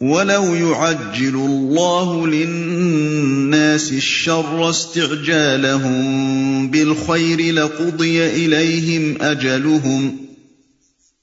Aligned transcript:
وَلَوْ 0.00 0.54
يُعَجِّلُ 0.54 1.34
اللَّهُ 1.34 2.26
لِلنَّاسِ 2.26 3.92
الشَّرَّ 3.92 4.70
اسْتِعْجَالَهُم 4.70 6.70
بِالْخَيْرِ 6.70 7.54
لَقُضِيَ 7.54 8.26
إِلَيْهِمْ 8.26 9.22
أَجَلُهُمْ 9.22 10.30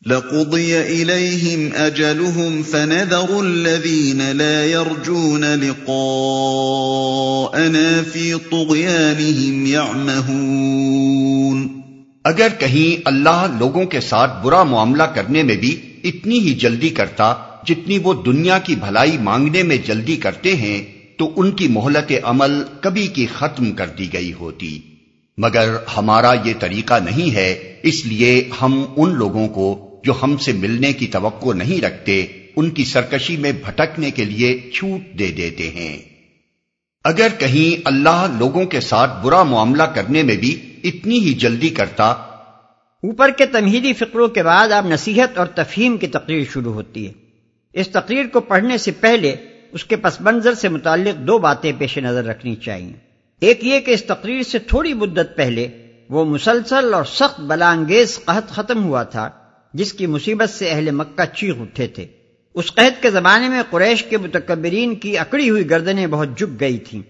لقضي 0.05 0.81
إليهم 0.81 1.73
أجلهم 1.73 2.63
فنذر 2.63 3.41
الذين 3.41 4.31
لا 4.31 4.65
يرجون 4.65 5.55
لقاءنا 5.55 5.91
في 8.01 8.39
طغيانهم 8.51 9.65
يعمهون 9.65 11.67
اگر 12.23 12.47
کہیں 12.59 13.01
اللہ 13.05 13.45
لوگوں 13.59 13.85
کے 13.85 14.01
ساتھ 14.01 14.31
برا 14.43 14.63
معاملہ 14.63 15.03
کرنے 15.03 15.43
میں 15.43 15.55
بھی 15.55 15.81
اتنی 16.03 16.39
ہی 16.39 16.53
جلدی 16.53 16.89
کرتا 16.89 17.33
جتنی 17.67 17.97
وہ 17.97 18.23
دنیا 18.25 18.59
کی 18.59 18.75
بھلائی 18.75 19.17
مانگنے 19.17 19.63
میں 19.63 19.77
جلدی 19.77 20.15
کرتے 20.15 20.55
ہیں، 20.55 20.85
تو 21.17 21.33
ان 21.35 21.51
کی 21.51 21.67
مہلت 21.67 22.11
عمل 22.23 22.63
کبھی 22.81 23.07
کی 23.07 23.25
ختم 23.25 23.71
کر 23.71 23.87
دی 23.87 24.13
گئی 24.13 24.33
ہوتی۔ 24.33 24.81
مگر 25.37 25.75
ہمارا 25.97 26.33
یہ 26.45 26.53
طریقہ 26.59 26.93
نہیں 27.03 27.35
ہے، 27.35 27.75
اس 27.83 28.05
لیے 28.05 28.49
ہم 28.61 28.85
ان 28.97 29.15
لوگوں 29.15 29.47
کو 29.47 29.83
جو 30.03 30.13
ہم 30.23 30.37
سے 30.37 30.51
ملنے 30.51 30.93
کی 30.93 31.07
توقع 31.07 31.53
نہیں 31.53 31.81
رکھتے، 31.81 32.25
ان 32.55 32.69
کی 32.69 32.85
سرکشی 32.85 33.37
میں 33.37 33.51
بھٹکنے 33.51 34.11
کے 34.11 34.25
لیے 34.25 34.69
چھوٹ 34.73 35.19
دے 35.19 35.27
دیتے 35.27 35.69
ہیں۔ 35.69 35.97
اگر 37.03 37.27
کہیں 37.39 37.81
اللہ 37.85 38.35
لوگوں 38.39 38.65
کے 38.65 38.79
ساتھ 38.79 39.25
برا 39.25 39.43
معاملہ 39.43 39.83
کرنے 39.83 40.23
میں 40.23 40.35
بھی 40.35 40.61
اتنی 40.83 41.19
ہی 41.19 41.33
جلدی 41.33 41.69
کرتا۔ 41.69 42.05
اوپر 42.05 43.29
کے 43.37 43.45
تمہیدی 43.45 43.93
فکروں 43.93 44.27
کے 44.27 44.43
بعد 44.43 44.71
اب 44.71 44.87
نصیحت 44.87 45.37
اور 45.37 45.45
تفہیم 45.45 45.97
کی 45.97 46.07
تقریر 46.07 46.43
شروع 46.53 46.73
ہوتی 46.73 47.07
ہے۔ 47.07 47.26
اس 47.77 47.89
تقریر 47.89 48.25
کو 48.33 48.39
پڑھنے 48.39 48.77
سے 48.77 48.91
پہلے 48.91 49.35
اس 49.71 49.85
کے 49.85 49.95
پس 49.95 50.21
منظر 50.21 50.53
سے 50.53 50.69
متعلق 50.69 51.27
دو 51.27 51.37
باتیں 51.37 51.71
پیش 51.77 51.97
نظر 51.97 52.25
رکھنی 52.25 52.55
چاہیے۔ 52.55 52.93
ایک 53.41 53.65
یہ 53.65 53.79
کہ 53.79 53.91
اس 53.91 54.03
تقریر 54.03 54.43
سے 54.43 54.59
تھوڑی 54.59 54.93
مدت 54.93 55.35
پہلے 55.35 55.67
وہ 56.09 56.25
مسلسل 56.25 56.93
اور 56.93 57.03
سخت 57.03 57.39
بلانگیز 57.39 58.19
قحط 58.25 58.49
ختم 58.49 58.83
ہوا 58.83 59.03
تھا، 59.03 59.29
جس 59.73 59.93
کی 59.93 60.07
مصیبت 60.07 60.49
سے 60.49 60.69
اہل 60.69 60.91
مکہ 60.91 61.35
چیخ 61.35 61.55
اٹھے 61.59 61.87
تھے۔ 61.87 62.07
اس 62.53 62.73
قحط 62.73 63.01
کے 63.01 63.11
زمانے 63.11 63.49
میں 63.49 63.63
قریش 63.69 64.03
کے 64.03 64.17
متکبرین 64.17 64.95
کی 64.95 65.17
اکڑی 65.17 65.49
ہوئی 65.49 65.69
گردنیں 65.69 66.07
بہت 66.07 66.37
جھک 66.37 66.59
گئی 66.59 66.77
تھیں۔ 66.77 67.01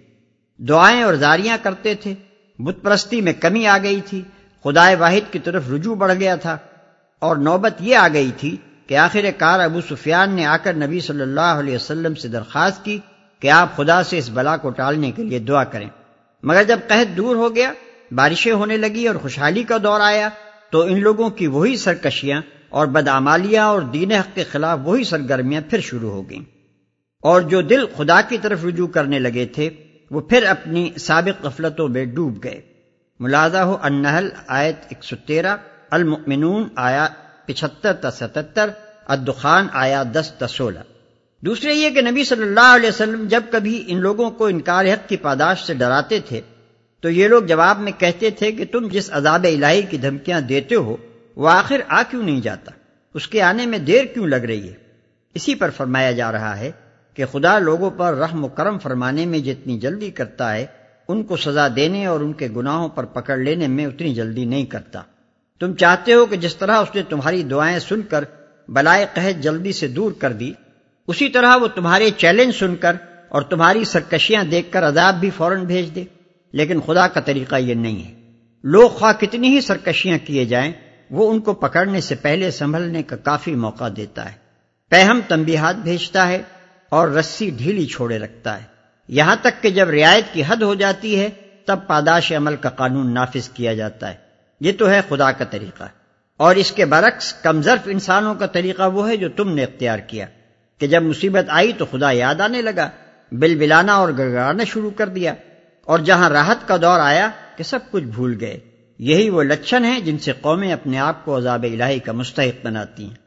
دعائیں 0.62 1.02
اور 1.02 1.14
زاریاں 1.14 1.58
کرتے 1.64 1.96
تھے۔ 1.96 2.14
بت 2.60 2.76
پرستی 2.82 3.22
میں 3.22 3.34
کمی 3.34 3.68
آ 3.68 3.78
گئی 3.78 4.02
تھی۔ 4.06 4.22
خدائے 4.64 4.96
واحد 4.96 5.34
کی 5.34 5.40
طرف 5.40 5.64
رجوع 5.72 5.96
بڑھ 5.96 6.14
گیا 6.20 6.36
تھا۔ 6.36 6.58
اور 7.20 7.36
نوبت 7.36 7.74
یہ 7.80 7.96
آ 7.96 8.08
گئی 8.14 8.32
تھی 8.38 8.58
کہ 8.88 8.98
آخر 8.98 9.26
کار 9.38 9.60
ابو 9.60 9.82
سفیان 9.82 10.34
نے 10.34 10.46
آ 10.46 10.58
کر 10.58 10.74
نبی 10.74 11.00
صلی 11.00 11.22
اللہ 11.22 11.42
علیہ 11.42 11.76
وسلم 11.76 12.16
سے 12.16 12.28
درخواست 12.28 12.86
کی 12.86 13.00
کہ 13.40 13.52
آپ 13.52 13.76
خدا 13.76 14.04
سے 14.04 14.18
اس 14.18 14.30
بلا 14.34 14.58
کو 14.58 14.70
ٹالنے 14.70 15.12
کے 15.12 15.24
لیے 15.24 15.40
دعا 15.40 15.64
کریں۔ 15.64 15.90
مگر 16.44 16.64
جب 16.64 16.80
قحط 16.88 17.18
دور 17.18 17.36
ہو 17.36 17.56
گیا، 17.56 17.74
بارشیں 18.12 18.52
ہونے 18.52 18.78
لگی 18.78 19.08
اور 19.08 19.16
خوشحالی 19.16 19.64
کا 19.64 19.78
دور 19.84 20.00
آیا، 20.00 20.30
تو 20.70 20.82
ان 20.82 21.00
لوگوں 21.00 21.30
کی 21.30 21.48
وہی 21.48 21.78
سرکشیاں 21.78 22.42
اور 22.70 22.88
بدعمالیاں 22.88 23.66
اور 23.66 23.82
دین 23.82 24.12
حق 24.12 24.36
کے 24.36 24.44
خلاف 24.44 24.80
وہی 24.84 25.04
سرگرمیاں 25.04 25.62
پھر 25.70 25.80
شروع 25.80 26.12
ہو 26.12 26.30
گئیں۔ 26.30 26.44
اور 27.22 27.42
جو 27.42 27.62
دل 27.62 27.86
خدا 27.98 28.22
کی 28.22 28.38
طرف 28.38 28.66
رجوع 28.66 28.88
کرنے 28.88 29.20
لگے 29.20 29.46
تھے، 29.46 29.70
وہ 30.12 30.22
پھر 30.22 30.46
اپنی 30.46 30.92
سابق 31.00 31.46
غفلتوں 31.46 31.88
میں 31.88 32.06
ڈوب 32.06 32.44
گئے۔ 32.44 32.62
ملازہ 33.20 33.58
ہو 33.58 33.78
النحل 33.82 34.30
آیت 34.48 34.76
ایک 34.90 35.04
سو 35.04 35.16
تیرہ، 35.16 35.58
المؤمنون 35.92 36.68
آیا 36.76 37.08
پچہتر 37.48 37.94
تا 37.94 38.12
ستتر، 38.12 38.70
الدخان 39.06 39.68
آیا 39.74 40.04
دس 40.14 40.32
تا 40.38 40.48
سولہ۔ 40.48 40.80
دوسرے 41.42 41.74
یہ 41.74 41.90
کہ 41.90 42.02
نبی 42.02 42.24
صلی 42.24 42.44
اللہ 42.44 42.76
علیہ 42.76 42.90
وسلم 42.90 43.28
جب 43.28 43.44
کبھی 43.52 43.84
ان 43.88 44.00
لوگوں 44.00 44.32
کو 44.32 44.46
انکار 44.46 44.86
حق 44.86 45.10
کی 45.10 45.18
پاداش 45.18 45.64
سے 45.64 45.74
ڈراتے 45.74 46.20
تھے، 46.20 46.42
تو 47.00 47.10
یہ 47.10 47.28
لوگ 47.28 47.44
جواب 47.44 47.80
میں 47.80 47.92
کہتے 47.98 48.30
تھے 48.30 48.52
کہ 48.52 48.66
تم 48.66 48.88
جس 48.92 49.10
عذاب 49.14 49.44
الہی 49.44 49.82
کی 49.82 49.98
دھمکیاں 49.98 50.42
دیتے 50.42 50.76
ہو، 50.76 50.98
وہ 51.36 51.50
آخر 51.50 51.82
آ 51.88 52.04
کیوں 52.10 52.24
نہیں 52.24 52.42
جاتا؟ 52.42 52.72
اس 53.14 53.28
کے 53.28 53.42
آنے 53.42 53.66
میں 53.66 53.80
دیر 53.80 54.06
کیوں 54.06 54.28
لگ 54.28 54.36
رہی 54.36 54.70
ہے؟ 54.70 54.74
اسی 55.34 55.56
پر 55.56 55.70
فرمایا 55.70 56.12
جا 56.12 56.32
رہا 56.32 56.60
ہے 56.60 56.72
کہ 57.14 57.26
خدا 57.32 57.60
لوگوں 57.60 57.90
پر 57.90 58.14
رحم 58.14 58.46
و 58.46 58.48
کرم 58.48 58.80
فرمانے 58.80 59.26
میں 59.26 59.40
جتنی 59.40 59.80
جلدی 59.80 60.12
کرتا 60.12 60.56
ہے، 60.56 60.66
ان 61.08 61.24
کو 61.24 61.38
سزا 61.38 61.68
دینے 61.76 62.06
اور 62.06 62.20
ان 62.20 62.34
کے 62.34 62.48
گناہوں 62.56 62.90
پر 62.90 63.04
پکڑ 63.04 63.38
لینے 63.38 63.68
میں 63.68 63.86
اتنی 63.86 64.14
جلدی 64.14 64.46
نہیں 64.46 64.66
کرتا۔ 64.66 65.02
تم 65.60 65.76
چاہتے 65.76 66.14
ہو 66.14 66.26
کہ 66.26 66.36
جس 66.36 66.56
طرح 66.56 66.78
اس 66.78 66.96
نے 66.96 67.02
تمہاری 67.10 67.44
دعائیں 67.44 67.80
سن 67.80 68.02
کر 68.02 68.24
بلائے 68.68 69.06
قحط 69.14 69.44
جلدی 69.44 69.72
سے 69.72 69.88
دور 69.88 70.12
کر 70.12 70.34
دی، 70.34 70.52
اسی 71.08 71.30
طرح 71.30 71.56
وہ 71.56 71.68
تمہارے 71.68 72.10
چیلنج 72.18 72.54
سن 72.56 72.76
کر 72.76 72.96
اور 73.30 73.42
تمہاری 73.42 73.84
سرکشیاں 73.84 74.44
دیکھ 74.44 74.72
کر 74.72 74.88
عذاب 74.88 75.16
بھی 75.20 75.30
فوراً 75.30 75.66
بھیج 75.66 75.96
دے۔ 75.96 76.04
لیکن 76.52 76.82
خدا 76.82 77.08
کا 77.08 77.20
طریقہ 77.20 77.56
یہ 77.56 77.74
نہیں 77.74 78.08
ہے۔ 78.08 78.32
لوگ 78.64 78.90
خواہ 78.90 79.14
کتنی 79.14 79.50
ہی 79.50 79.62
سرکشیاں 79.62 80.18
کیے 80.26 80.46
جائیں، 80.46 80.72
وہ 81.12 81.32
ان 81.32 81.40
کو 81.40 81.54
پکڑنے 81.54 82.02
سے 82.02 82.16
پہلے 82.16 82.52
سنبھلنے 82.52 83.04
کا 83.04 83.16
کافی 83.16 83.56
موقع 83.56 83.84
دیتا 83.98 84.26
ہے۔ 84.26 84.36
پہم 84.90 85.20
تنبیہات 85.28 85.76
بھیجتا 85.76 86.28
ہے 86.28 86.42
اور 86.90 87.08
رسی 87.08 87.50
ڈھیلی 87.50 87.86
چھوڑے 87.86 88.20
رکھتا 88.20 88.58
ہے۔ 88.58 88.64
یہاں 89.08 89.36
تک 89.42 89.64
کہ 89.64 89.70
جب 89.70 89.90
رعایت 89.90 90.24
کی 90.34 90.44
حد 90.48 90.58
ہو 90.58 90.76
جاتی 90.76 91.20
ہے، 91.20 91.30
تب 91.66 91.80
پاداش 91.88 92.34
عمل 92.38 92.56
کا 92.56 92.70
قانون 92.70 93.14
نافذ 93.14 93.50
کیا 93.50 93.74
جاتا 93.74 94.10
ہے۔ 94.10 94.27
یہ 94.60 94.72
تو 94.80 94.90
ہے 94.90 95.02
خدا 95.10 95.32
کا 95.32 95.46
طریقہ۔ 95.46 95.84
اور 96.38 96.56
اس 96.56 96.72
کے 96.72 96.86
برعکس 96.86 97.34
کمزرف 97.34 97.80
انسانوں 97.86 98.36
کا 98.36 98.46
طریقہ 98.46 98.90
وہ 98.90 99.10
ہے 99.10 99.18
جو 99.18 99.30
تم 99.30 99.56
نے 99.56 99.64
اختیار 99.64 100.00
کیا۔ 100.00 100.26
کہ 100.78 100.88
جب 100.88 101.04
مصیبت 101.04 101.46
آئی 101.50 101.74
تو 101.74 101.86
خدا 101.86 102.12
یاد 102.12 102.36
آنے 102.36 102.62
لگا، 102.62 102.90
بل 103.32 103.56
بلانا 103.56 103.94
اور 103.94 104.10
گڑگڑانا 104.18 104.64
شروع 104.64 104.92
کر 104.92 105.10
دیا۔ 105.10 105.34
اور 105.84 106.00
جہاں 106.00 106.30
راحت 106.30 106.68
کا 106.68 106.78
دور 106.78 107.00
آیا 107.00 107.30
کہ 107.56 107.64
سب 107.64 107.80
کچھ 107.92 108.04
بھول 108.04 108.38
گئے۔ 108.42 108.60
یہی 109.00 109.30
وہ 109.30 109.44
لچھن 109.44 109.86
ہیں 109.86 110.00
جن 110.00 110.18
سے 110.18 110.32
قومیں 110.42 110.74
اپنے 110.74 111.00
آپ 111.00 111.26
کو 111.26 111.38
عذاب 111.38 111.64
الہی 111.64 112.00
کا 112.00 112.12
مستحق 112.12 112.66
بناتی 112.66 113.04
ہیں۔ 113.04 113.27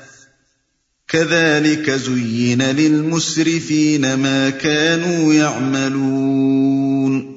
كذلك 1.13 1.89
زين 1.89 2.61
للمسرفين 2.61 4.01
ما 4.01 4.49
كانوا 4.61 5.33
يعملون 5.33 7.35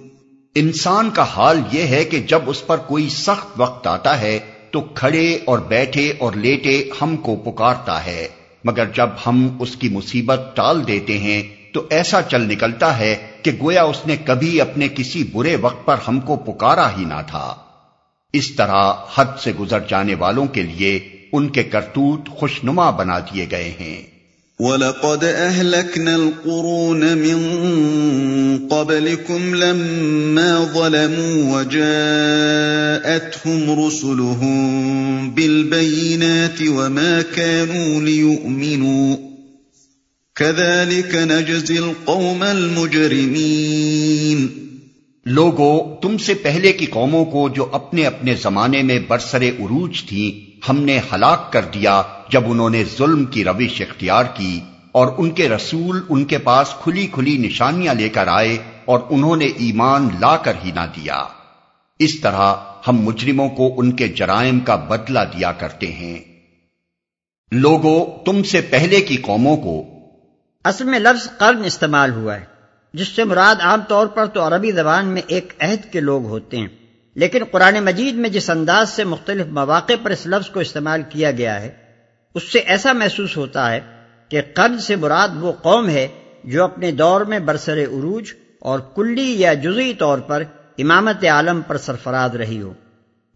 انسان 0.54 1.10
کا 1.10 1.22
حال 1.22 1.60
یہ 1.72 1.82
ہے 1.82 2.04
کہ 2.04 2.18
جب 2.18 2.38
اس 2.46 2.66
پر 2.66 2.76
کوئی 2.76 3.08
سخت 3.08 3.46
وقت 3.56 3.86
آتا 3.86 4.20
ہے، 4.20 4.38
تو 4.70 4.80
کھڑے 4.80 5.38
اور 5.44 5.58
بیٹھے 5.58 6.12
اور 6.18 6.32
لیٹے 6.32 6.90
ہم 7.02 7.16
کو 7.16 7.36
پکارتا 7.36 8.06
ہے۔ 8.06 8.28
مگر 8.64 8.84
جب 8.94 9.08
ہم 9.26 9.56
اس 9.60 9.76
کی 9.76 9.88
مصیبت 9.88 10.40
ٹال 10.54 10.86
دیتے 10.86 11.18
ہیں، 11.18 11.42
تو 11.72 11.86
ایسا 11.90 12.22
چل 12.22 12.42
نکلتا 12.42 12.98
ہے 12.98 13.16
کہ 13.42 13.50
گویا 13.62 13.82
اس 13.82 14.06
نے 14.06 14.16
کبھی 14.16 14.60
اپنے 14.60 14.88
کسی 14.88 15.24
برے 15.32 15.56
وقت 15.56 15.86
پر 15.86 15.96
ہم 16.08 16.20
کو 16.20 16.36
پکارا 16.36 16.98
ہی 16.98 17.04
نہ 17.04 17.20
تھا۔ 17.26 17.54
اس 18.32 18.54
طرح 18.54 18.92
حد 19.14 19.24
سے 19.42 19.52
گزر 19.60 19.78
جانے 19.88 20.14
والوں 20.14 20.46
کے 20.46 20.62
لیے 20.62 21.13
ان 21.36 21.48
کے 21.48 21.62
کرتوت 21.62 22.28
خوشنما 22.28 22.90
بنا 22.90 23.18
دیے 23.18 23.46
گئے 23.50 23.72
ہیں۔ 23.80 24.14
وَلَقَدْ 24.58 25.24
أَهْلَكْنَا 25.24 26.14
الْقُرُونَ 26.14 27.04
مِن 27.04 27.48
قَبْلِكُمْ 28.70 29.54
لَمَّا 29.54 30.66
ظَلَمُوا 30.74 31.58
وَجَاءَتْهُمْ 31.58 33.86
رُسُلُهُم 33.86 35.30
بِالْبَيِّنَاتِ 35.30 36.68
وَمَا 36.68 37.20
كَانُوا 37.34 38.02
لِيُؤْمِنُوا۔ 38.02 39.16
كَذَلِكَ 40.34 41.16
نَجْزِي 41.16 41.76
الْقَوْمَ 41.76 42.44
الْمُجْرِمِينَ۔ 42.44 44.64
لوگو، 45.26 45.96
تم 45.96 46.18
سے 46.18 46.34
پہلے 46.34 46.72
کی 46.72 46.86
قوموں 46.86 47.24
کو 47.24 47.48
جو 47.48 47.68
اپنے 47.72 48.06
اپنے 48.06 48.34
زمانے 48.34 48.82
میں 48.82 48.98
برسر 49.08 49.42
عروج 49.42 50.04
تھیں 50.04 50.60
ہم 50.68 50.80
نے 50.80 51.00
ہلاک 51.12 51.52
کر 51.52 51.64
دیا 51.64 52.02
جب 52.28 52.42
انہوں 52.46 52.70
نے 52.70 52.84
ظلم 52.98 53.24
کی 53.24 53.44
روش 53.44 53.80
اختیار 53.80 54.24
کی 54.34 54.60
اور 54.92 55.12
ان 55.18 55.30
کے 55.30 55.48
رسول 55.48 56.02
ان 56.08 56.24
کے 56.24 56.38
پاس 56.38 56.74
کھلی 56.82 57.06
کھلی 57.06 57.38
نشانیاں 57.38 57.94
لے 57.94 58.08
کر 58.08 58.26
آئے 58.26 58.58
اور 58.84 59.00
انہوں 59.10 59.36
نے 59.36 59.44
ایمان 59.44 60.08
لا 60.20 60.36
کر 60.36 60.52
ہی 60.64 60.70
نہ 60.74 60.86
دیا۔ 60.96 61.24
اس 61.98 62.20
طرح 62.20 62.54
ہم 62.88 62.96
مجرموں 62.96 63.48
کو 63.48 63.74
ان 63.76 63.92
کے 63.92 64.08
جرائم 64.08 64.60
کا 64.60 64.76
بدلہ 64.76 65.20
دیا 65.36 65.52
کرتے 65.52 65.92
ہیں۔ 65.92 66.18
لوگوں 67.52 68.24
تم 68.24 68.42
سے 68.42 68.60
پہلے 68.60 69.00
کی 69.00 69.16
قوموں 69.16 69.56
کو۔ 69.56 69.84
اصل 70.64 70.84
میں 70.84 70.98
لفظ 70.98 71.38
قرن 71.38 71.64
استعمال 71.64 72.12
ہوا 72.12 72.36
ہے۔ 72.36 72.53
جس 72.94 73.08
سے 73.08 73.24
مراد 73.24 73.54
عام 73.60 73.80
طور 73.88 74.06
پر 74.06 74.26
تو 74.26 74.46
عربی 74.46 74.72
زبان 74.72 75.06
میں 75.06 75.22
ایک 75.26 75.52
عہد 75.60 75.92
کے 75.92 76.00
لوگ 76.00 76.24
ہوتے 76.24 76.56
ہیں۔ 76.56 76.68
لیکن 77.14 77.44
قرآن 77.50 77.84
مجید 77.84 78.14
میں 78.14 78.30
جس 78.30 78.50
انداز 78.50 78.90
سے 78.90 79.04
مختلف 79.04 79.46
مواقع 79.46 79.92
پر 80.02 80.10
اس 80.10 80.26
لفظ 80.26 80.50
کو 80.50 80.60
استعمال 80.60 81.02
کیا 81.08 81.30
گیا 81.30 81.62
ہے، 81.62 81.70
اس 82.34 82.52
سے 82.52 82.58
ایسا 82.58 82.92
محسوس 82.92 83.36
ہوتا 83.36 83.72
ہے 83.72 83.80
کہ 84.28 84.40
قرن 84.54 84.78
سے 84.78 84.96
مراد 84.96 85.28
وہ 85.40 85.52
قوم 85.52 85.88
ہے 85.88 86.08
جو 86.44 86.64
اپنے 86.64 86.90
دور 86.90 87.20
میں 87.20 87.38
برسر 87.38 87.78
عروج 87.78 88.32
اور 88.60 88.80
کلی 88.96 89.40
یا 89.40 89.54
جزئی 89.54 89.94
طور 89.94 90.18
پر 90.18 90.42
امامت 90.78 91.24
عالم 91.24 91.60
پر 91.62 91.76
سرفراز 91.76 92.36
رہی 92.36 92.62
ہو۔ 92.62 92.72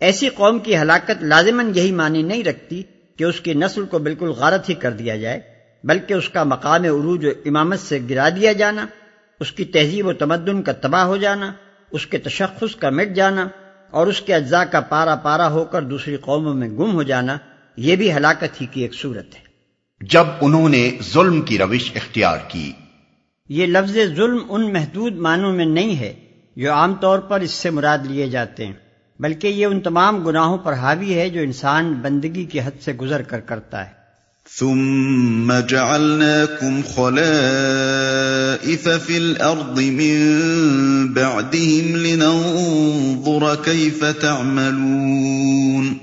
ایسی 0.00 0.28
قوم 0.28 0.58
کی 0.58 0.76
ہلاکت 0.76 1.22
لازماً 1.22 1.72
یہی 1.74 1.92
معنی 1.92 2.22
نہیں 2.22 2.44
رکھتی 2.44 2.82
کہ 3.16 3.24
اس 3.24 3.40
کی 3.40 3.54
نسل 3.54 3.84
کو 3.84 3.98
بالکل 3.98 4.28
غارت 4.28 4.68
ہی 4.68 4.74
کر 4.74 4.90
دیا 4.90 5.16
جائے، 5.16 5.40
بلکہ 5.84 6.14
اس 6.14 6.28
کا 6.28 6.44
مقام 6.44 6.84
عروج 6.84 7.26
و 7.26 7.28
امامت 7.44 7.78
سے 7.78 7.98
گرا 8.10 8.28
دیا 8.28 8.52
جانا 8.52 8.86
اس 9.40 9.52
کی 9.52 9.64
تہذیب 9.64 10.06
و 10.06 10.12
تمدن 10.12 10.62
کا 10.62 10.72
تباہ 10.72 11.04
ہو 11.04 11.16
جانا 11.16 11.52
اس 11.90 12.06
کے 12.06 12.18
تشخص 12.18 12.76
کا 12.76 12.90
مٹ 12.90 13.08
جانا 13.08 13.48
اور 13.90 14.06
اس 14.06 14.20
کے 14.20 14.34
اجزاء 14.34 14.64
کا 14.64 14.80
پارا 14.80 15.14
پارا 15.14 15.50
ہو 15.50 15.64
کر 15.64 15.82
دوسری 15.82 16.16
قوموں 16.16 16.54
میں 16.54 16.68
گم 16.68 16.92
ہو 16.92 17.02
جانا 17.02 17.38
یہ 17.76 17.96
بھی 17.96 18.12
ہلاکت 18.12 18.60
ہی 18.60 18.66
کی 18.66 18.80
ایک 18.80 18.94
صورت 18.94 19.34
ہے۔ 19.34 19.40
جب 20.00 20.24
انہوں 20.40 20.68
نے 20.68 20.90
ظلم 21.12 21.42
کی 21.42 21.58
روش 21.58 21.92
اختیار 21.94 22.38
کی۔ 22.48 22.72
یہ 23.48 23.66
لفظ 23.66 23.98
ظلم 24.16 24.38
ان 24.48 24.72
محدود 24.72 25.16
معنوں 25.16 25.52
میں 25.52 25.64
نہیں 25.64 25.96
ہے 25.96 26.14
جو 26.56 26.72
عام 26.72 26.94
طور 26.94 27.18
پر 27.18 27.40
اس 27.40 27.50
سے 27.50 27.70
مراد 27.70 27.98
لیے 28.04 28.28
جاتے 28.28 28.66
ہیں 28.66 28.72
بلکہ 29.20 29.46
یہ 29.46 29.66
ان 29.66 29.80
تمام 29.80 30.24
گناہوں 30.24 30.58
پر 30.58 30.72
حاوی 30.72 31.14
ہے 31.14 31.30
جو 31.30 31.40
انسان 31.40 31.92
بندگی 31.92 32.44
کی 32.44 32.60
حد 32.60 32.82
سے 32.82 32.92
گزر 32.92 33.22
کر 33.22 33.40
کرتا 33.40 33.86
ہے۔ 33.86 33.97
ثم 34.56 35.52
جعلناكم 35.68 36.80
خلائف 36.94 38.88
في 39.06 39.16
الأرض 39.16 39.80
من 39.80 40.32
بعدهم 41.12 41.96
لننظر 41.96 43.64
كيف 43.64 44.04
تعملون۔ 44.20 45.94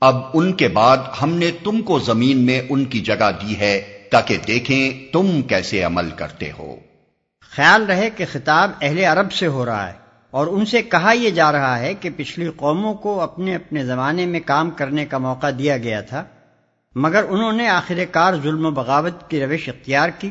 اب 0.00 0.16
ان 0.34 0.52
کے 0.52 0.68
بعد 0.68 0.96
ہم 1.22 1.34
نے 1.34 1.50
تم 1.64 1.82
کو 1.82 1.98
زمین 1.98 2.38
میں 2.38 2.62
ان 2.68 2.84
کی 2.84 3.00
جگہ 3.00 3.30
دی 3.42 3.58
ہے 3.58 3.82
تاکہ 4.10 4.38
دیکھیں 4.46 5.12
تم 5.12 5.42
کیسے 5.42 5.82
عمل 5.82 6.10
کرتے 6.16 6.50
ہو۔ 6.58 6.76
خیال 7.56 7.84
رہے 7.84 8.10
کہ 8.16 8.24
خطاب 8.32 8.70
اہل 8.82 8.98
عرب 8.98 9.32
سے 9.32 9.46
ہو 9.46 9.64
رہا 9.64 9.86
ہے 9.86 9.92
اور 10.30 10.46
ان 10.46 10.66
سے 10.66 10.82
کہا 10.82 11.12
یہ 11.12 11.30
جا 11.30 11.52
رہا 11.52 11.78
ہے 11.78 11.94
کہ 11.94 12.10
پچھلی 12.16 12.48
قوموں 12.56 12.94
کو 12.94 13.20
اپنے 13.20 13.54
اپنے 13.54 13.84
زمانے 13.84 14.26
میں 14.26 14.40
کام 14.46 14.70
کرنے 14.70 15.04
کا 15.04 15.18
موقع 15.18 15.46
دیا 15.58 15.76
گیا 15.76 16.00
تھا۔ 16.00 16.24
مگر 16.94 17.24
انہوں 17.28 17.52
نے 17.52 17.68
آخر 17.68 17.98
کار 18.10 18.34
ظلم 18.42 18.66
و 18.66 18.70
بغاوت 18.70 19.30
کی 19.30 19.46
روش 19.46 19.68
اختیار 19.68 20.08
کی 20.08 20.30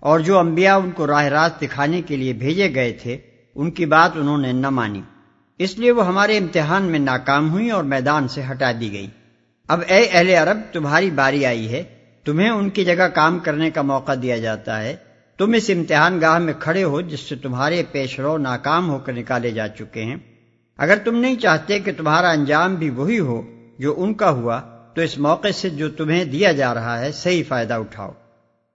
اور 0.00 0.20
جو 0.20 0.38
انبیاء 0.38 0.76
ان 0.76 0.90
کو 0.90 1.06
راہ 1.06 1.24
راست 1.24 1.60
دکھانے 1.60 2.02
کے 2.02 2.16
لیے 2.16 2.32
بھیجے 2.32 2.74
گئے 2.74 2.92
تھے، 2.92 3.16
ان 3.54 3.70
کی 3.70 3.86
بات 3.86 4.10
انہوں 4.14 4.38
نے 4.38 4.52
نہ 4.52 4.70
مانی۔ 4.70 5.02
اس 5.58 5.78
لیے 5.78 5.92
وہ 5.92 6.06
ہمارے 6.06 6.38
امتحان 6.38 6.82
میں 6.82 6.98
ناکام 6.98 7.52
ہوئی 7.52 7.70
اور 7.70 7.84
میدان 7.84 8.28
سے 8.28 8.42
ہٹا 8.50 8.72
دی 8.80 8.92
گئی 8.92 9.06
اب 9.68 9.80
اے 9.86 10.08
اہل 10.12 10.30
عرب، 10.30 10.58
تمہاری 10.72 11.10
باری 11.10 11.46
آئی 11.46 11.72
ہے۔ 11.72 11.82
تمہیں 12.24 12.50
ان 12.50 12.70
کی 12.70 12.84
جگہ 12.84 13.08
کام 13.08 13.38
کرنے 13.38 13.70
کا 13.70 13.82
موقع 13.82 14.12
دیا 14.22 14.36
جاتا 14.36 14.82
ہے۔ 14.82 14.96
تم 15.38 15.52
اس 15.52 15.70
امتحان 15.74 16.20
گاہ 16.20 16.38
میں 16.38 16.52
کھڑے 16.58 16.84
ہو، 16.84 17.00
جس 17.00 17.20
سے 17.20 17.36
تمہارے 17.36 17.82
پیش 17.92 18.20
رو 18.20 18.38
ناکام 18.38 18.90
ہو 18.90 18.98
کر 18.98 19.12
نکالے 19.12 19.50
جا 19.50 19.68
چکے 19.68 20.04
ہیں۔ 20.04 20.16
اگر 20.76 20.98
تم 21.04 21.16
نہیں 21.16 21.36
چاہتے 21.36 21.78
کہ 21.78 21.92
تمہارا 21.96 22.30
انجام 22.30 22.74
بھی 22.74 22.90
وہی 22.90 23.18
ہو 23.18 23.42
جو 23.78 23.94
ان 23.96 24.14
کا 24.14 24.30
ہوا 24.30 24.60
تو 24.94 25.00
اس 25.00 25.18
موقع 25.18 25.48
سے 25.54 25.68
جو 25.68 25.88
تمہیں 25.88 26.24
دیا 26.24 26.52
جا 26.52 26.74
رہا 26.74 27.00
ہے، 27.00 27.12
صحیح 27.12 27.42
فائدہ 27.48 27.74
اٹھاؤ۔ 27.74 28.10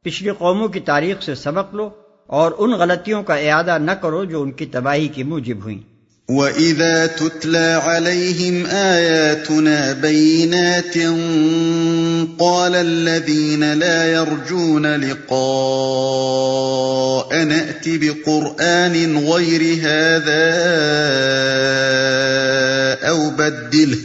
پچھلی 0.04 0.30
قوموں 0.30 0.68
کی 0.68 0.80
تاریخ 0.80 1.24
سے 1.24 1.36
سبق 1.36 1.76
لو 1.76 1.90
اور 2.28 2.52
ان 2.58 2.72
غلطیوں 2.72 3.24
کا 3.24 3.36
اعادہ 3.36 3.78
نہ 3.78 3.92
کرو 3.92 4.24
جو 4.24 4.42
ان 4.42 4.52
کی 4.52 4.66
تباہی 4.66 5.08
کی 5.08 5.24
موجب 5.24 5.64
ہوئیں۔ 5.64 5.96
وَإِذَا 6.28 7.06
تُتْلَى 7.06 7.78
عَلَيْهِمْ 7.84 8.74
آيَاتُنَا 8.74 9.94
بَيِّنَاتٍ 10.02 10.98
قَالَ 12.38 12.78
الَّذِينَ 12.78 13.76
لَا 13.76 14.06
يَرْجُونَ 14.06 14.88
لِقَاءَ، 14.88 17.44
نَأْتِ 17.44 17.98
بِقُرْآنٍ 17.98 19.28
غَيْرِ 19.28 19.80
هَذَا 19.80 20.56
أَوْ 23.10 23.32
بَدِّلْهُ۔ 23.32 24.05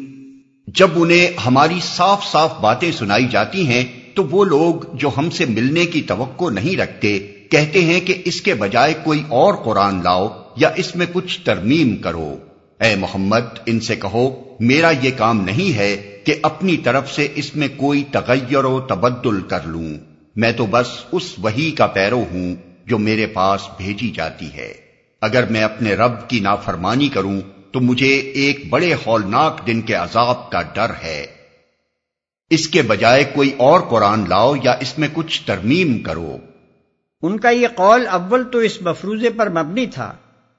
جب 0.67 0.87
انہیں 0.95 1.27
ہماری 1.45 1.79
صاف 1.83 2.25
صاف 2.31 2.59
باتیں 2.61 2.91
سنائی 2.91 3.27
جاتی 3.31 3.67
ہیں، 3.67 3.85
تو 4.13 4.23
وہ 4.23 4.45
لوگ 4.45 4.95
جو 4.95 5.09
ہم 5.17 5.29
سے 5.29 5.45
ملنے 5.45 5.85
کی 5.85 6.01
توقع 6.01 6.49
نہیں 6.49 6.77
رکھتے، 6.77 7.19
کہتے 7.51 7.81
ہیں 7.81 7.99
کہ 7.99 8.21
اس 8.25 8.41
کے 8.41 8.53
بجائے 8.53 8.93
کوئی 9.03 9.23
اور 9.27 9.53
قرآن 9.53 9.95
لاؤ 10.03 10.27
یا 10.57 10.69
اس 10.75 10.95
میں 10.95 11.05
کچھ 11.13 11.41
ترمیم 11.41 11.95
کرو۔ 11.95 12.37
اے 12.79 12.95
محمد، 12.95 13.59
ان 13.65 13.79
سے 13.79 13.95
کہو، 13.95 14.43
میرا 14.59 14.91
یہ 15.01 15.11
کام 15.17 15.41
نہیں 15.41 15.77
ہے 15.77 16.19
کہ 16.23 16.35
اپنی 16.41 16.77
طرف 16.77 17.13
سے 17.15 17.27
اس 17.35 17.55
میں 17.55 17.67
کوئی 17.77 18.03
تغیر 18.11 18.65
و 18.65 18.79
تبدل 18.79 19.41
کر 19.41 19.59
لوں۔ 19.65 19.93
میں 20.35 20.51
تو 20.51 20.65
بس 20.65 20.87
اس 21.11 21.33
وہی 21.37 21.71
کا 21.71 21.87
پیرو 21.87 22.23
ہوں 22.31 22.55
جو 22.85 22.97
میرے 22.97 23.27
پاس 23.27 23.61
بھیجی 23.77 24.11
جاتی 24.11 24.47
ہے۔ 24.55 24.73
اگر 25.21 25.43
میں 25.49 25.63
اپنے 25.63 25.93
رب 25.93 26.29
کی 26.29 26.39
نافرمانی 26.39 27.07
کروں 27.07 27.41
تو 27.71 27.79
مجھے 27.79 28.17
ایک 28.19 28.69
بڑے 28.69 28.93
ہولناک 28.93 29.67
دن 29.67 29.81
کے 29.81 29.93
عذاب 29.93 30.51
کا 30.51 30.61
ڈر 30.61 30.91
ہے۔ 31.03 31.25
اس 32.49 32.67
کے 32.67 32.81
بجائے 32.81 33.23
کوئی 33.23 33.51
اور 33.57 33.79
قرآن 33.81 34.29
لاؤ 34.29 34.55
یا 34.63 34.75
اس 34.79 34.97
میں 34.97 35.07
کچھ 35.13 35.47
ترمیم 35.47 35.99
کرو۔ 35.99 36.37
ان 37.21 37.39
کا 37.39 37.49
یہ 37.49 37.67
قول 37.75 38.07
اول 38.07 38.43
تو 38.51 38.57
اس 38.57 38.81
مفروضے 38.81 39.29
پر 39.29 39.49
مبنی 39.49 39.85
تھا 39.85 40.13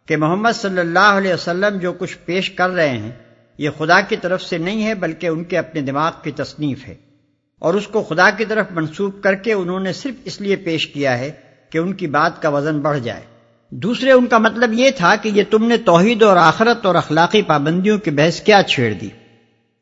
کہ 0.06 0.16
محمد 0.16 0.52
صلی 0.54 0.80
اللہ 0.80 0.98
علیہ 0.98 1.34
وسلم 1.34 1.78
جو 1.78 1.92
کچھ 1.92 2.18
پیش 2.24 2.50
کر 2.50 2.70
رہے 2.70 2.98
ہیں، 2.98 3.12
یہ 3.58 3.70
خدا 3.78 4.00
کی 4.00 4.16
طرف 4.16 4.42
سے 4.42 4.58
نہیں 4.58 4.84
ہے 4.84 4.94
بلکہ 4.94 5.26
ان 5.26 5.44
کے 5.44 5.58
اپنے 5.58 5.80
دماغ 5.80 6.12
کی 6.22 6.30
تصنیف 6.30 6.88
ہے۔ 6.88 6.94
اور 7.58 7.74
اس 7.74 7.86
کو 7.86 8.02
خدا 8.02 8.30
کی 8.30 8.44
طرف 8.44 8.66
منسوخ 8.70 9.14
کر 9.22 9.34
کے 9.34 9.52
انہوں 9.52 9.80
نے 9.80 9.92
صرف 9.92 10.14
اس 10.24 10.40
لیے 10.40 10.56
پیش 10.56 10.86
کیا 10.86 11.18
ہے 11.18 11.32
کہ 11.70 11.78
ان 11.78 11.92
کی 11.92 12.06
بات 12.06 12.42
کا 12.42 12.48
وزن 12.48 12.80
بڑھ 12.80 12.98
جائے۔ 12.98 13.31
دوسرے 13.74 14.12
ان 14.12 14.26
کا 14.26 14.38
مطلب 14.38 14.72
یہ 14.72 14.90
تھا 14.90 15.16
کہ 15.16 15.30
یہ 15.34 15.42
تم 15.50 15.64
نے 15.64 15.76
توحید 15.76 16.22
اور 16.22 16.36
آخرت 16.36 16.86
اور 16.86 16.94
اخلاقی 16.94 17.42
پابندیوں 17.42 17.98
کی 17.98 18.10
بحث 18.10 18.40
کیا 18.40 18.62
چھیڑ 18.62 18.92
دی۔ 18.92 19.08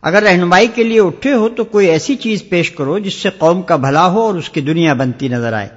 اگر 0.02 0.22
رہنمائی 0.22 0.68
کے 0.74 0.82
لیے 0.82 1.00
اٹھے 1.00 1.32
ہو 1.32 1.48
تو 1.48 1.64
کوئی 1.64 1.86
ایسی 1.86 2.16
چیز 2.16 2.42
پیش 2.48 2.70
کرو 2.70 2.98
جس 2.98 3.14
سے 3.14 3.28
قوم 3.38 3.62
کا 3.62 3.76
بھلا 3.76 4.06
ہو 4.06 4.20
اور 4.20 4.34
اس 4.34 4.50
کی 4.50 4.60
دنیا 4.60 4.92
بنتی 4.92 5.28
نظر 5.28 5.52
آئے۔ 5.52 5.68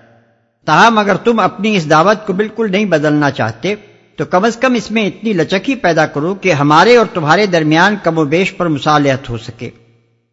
تاہم، 0.66 0.98
اگر 0.98 1.16
تم 1.16 1.40
اپنی 1.40 1.76
اس 1.76 1.90
دعوت 1.90 2.28
کو 2.28 2.34
بالکل 2.34 2.72
نہیں 2.72 2.86
بدلنا 2.86 3.32
چاہتے، 3.32 3.76
تو 4.16 4.26
کم 4.26 4.46
از 4.46 4.58
کم 4.58 4.74
اس 4.74 4.92
میں 4.92 5.08
اتنی 5.08 5.34
لچکی 5.34 5.76
پیدا 5.76 6.06
کرو 6.06 6.36
کہ 6.36 6.52
ہمارے 6.52 6.98
اور 6.98 7.06
تمہارے 7.14 7.46
درمیان 7.46 7.96
کم 8.04 8.18
و 8.18 8.26
بیش 8.26 8.58
پر 8.58 8.68
مصالحت 8.68 9.30
ہو 9.30 9.38
سکے۔ 9.38 9.70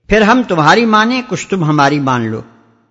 پھر 0.08 0.20
ہم 0.20 0.42
تمہاری 0.48 0.84
مانیں، 0.84 1.22
کچھ 1.28 1.48
تم 1.48 1.64
ہماری 1.64 2.00
مان 2.00 2.30
لو۔ 2.30 2.40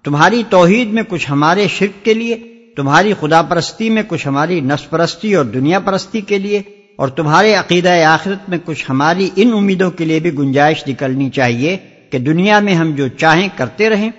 تمہاری 0.04 0.44
توحید 0.50 0.94
میں 0.94 1.04
کچھ 1.08 1.32
ہمارے 1.32 1.68
شرک 1.68 2.06
کے 2.06 2.14
لیے 2.14 2.59
تمہاری 2.76 3.14
خدا 3.20 3.42
پرستی 3.42 3.90
میں 3.90 4.04
کچھ 4.08 4.28
ہماری 4.28 4.60
نفس 4.60 4.90
پرستی 4.90 5.36
اور 5.36 5.46
دنیا 5.46 5.80
پرستی 5.80 6.22
کے 6.22 6.38
لیے 6.38 6.62
اور 6.96 7.08
تمہارے 7.08 7.54
عقیدہ 7.54 7.90
آخرت 7.90 8.50
میں 8.50 8.58
کچھ 8.66 8.86
ہماری 8.90 9.30
ان 9.36 9.52
امیدوں 9.54 9.92
کے 9.92 10.06
لیے 10.06 10.20
بھی 10.20 10.34
گنجائش 10.34 10.88
نکلنی 10.88 11.30
چاہیے 11.30 11.78
کہ 12.10 12.20
دنیا 12.20 12.60
میں 12.60 12.76
ہم 12.76 12.92
جو 12.92 13.08
چاہیں 13.08 13.48
کرتے 13.58 13.90
رہیں۔ 13.90 14.12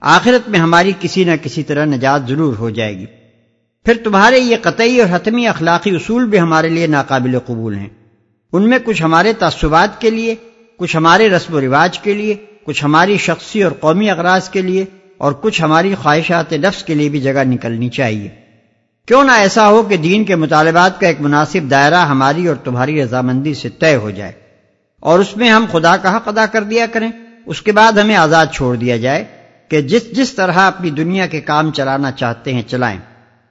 آخرت 0.00 0.48
میں 0.48 0.58
ہماری 0.58 0.92
کسی 1.00 1.24
نہ 1.24 1.30
کسی 1.42 1.62
طرح 1.62 1.84
نجات 1.84 2.28
ضرور 2.28 2.56
ہو 2.56 2.70
جائے 2.70 2.98
گی۔ 2.98 3.06
پھر 3.84 3.96
تمہارے 4.04 4.38
یہ 4.38 4.56
قطعی 4.62 5.00
اور 5.00 5.16
حتمی 5.16 5.46
اخلاقی 5.46 5.90
اصول 5.90 6.24
بھی 6.24 6.40
ہمارے 6.40 6.68
لیے 6.68 6.86
ناقابل 6.86 7.38
قبول 7.38 7.76
ہیں۔ 7.76 7.88
ان 8.52 8.68
میں 8.68 8.78
کچھ 8.84 9.02
ہمارے 9.02 9.32
تعصبات 9.32 10.00
کے 10.00 10.10
لیے، 10.10 10.34
کچھ 10.76 10.96
ہمارے 10.96 11.28
رسم 11.28 11.54
و 11.54 11.60
رواج 11.60 11.98
کے 11.98 12.14
لیے، 12.14 12.34
کچھ 12.64 12.84
ہماری 12.84 13.16
شخصی 13.16 13.62
اور 13.62 13.72
قومی 13.72 14.10
اغراض 14.10 14.48
کے 14.48 14.62
لیے 14.62 14.84
اور 15.20 15.32
کچھ 15.32 15.62
ہماری 15.62 15.94
خواہشات 16.02 16.52
نفس 16.52 16.84
کے 16.84 16.94
لیے 16.94 17.08
بھی 17.08 17.20
جگہ 17.20 17.44
نکلنی 17.44 17.88
چاہیے۔ 17.88 18.28
کیوں 19.06 19.24
نہ 19.24 19.30
ایسا 19.30 19.68
ہو 19.68 19.82
کہ 19.82 19.96
دین 19.96 20.24
کے 20.24 20.36
مطالبات 20.36 21.00
کا 21.00 21.06
ایک 21.06 21.20
مناسب 21.20 21.70
دائرہ 21.70 22.06
ہماری 22.06 22.46
اور 22.46 22.56
تمہاری 22.56 23.02
رضامندی 23.02 23.54
سے 23.54 23.68
طے 23.68 23.96
ہو 23.96 24.10
جائے 24.10 24.32
اور 25.00 25.18
اس 25.18 25.36
میں 25.36 25.50
ہم 25.50 25.64
خدا 25.72 25.96
کا 25.96 26.16
حق 26.16 26.28
ادا 26.28 26.46
کر 26.46 26.62
دیا 26.62 26.86
کریں۔ 26.92 27.12
اس 27.46 27.62
کے 27.62 27.72
بعد 27.72 27.92
ہمیں 27.92 28.16
آزاد 28.16 28.46
چھوڑ 28.52 28.76
دیا 28.76 28.96
جائے 28.96 29.24
کہ 29.68 29.80
جس 29.82 30.16
جس 30.16 30.32
طرح 30.32 30.52
اپنی 30.52 30.90
دنیا 30.90 31.26
کے 31.26 31.40
کام 31.40 31.72
چلانا 31.72 32.10
چاہتے 32.10 32.54
ہیں 32.54 32.62
چلائیں۔ 32.62 32.98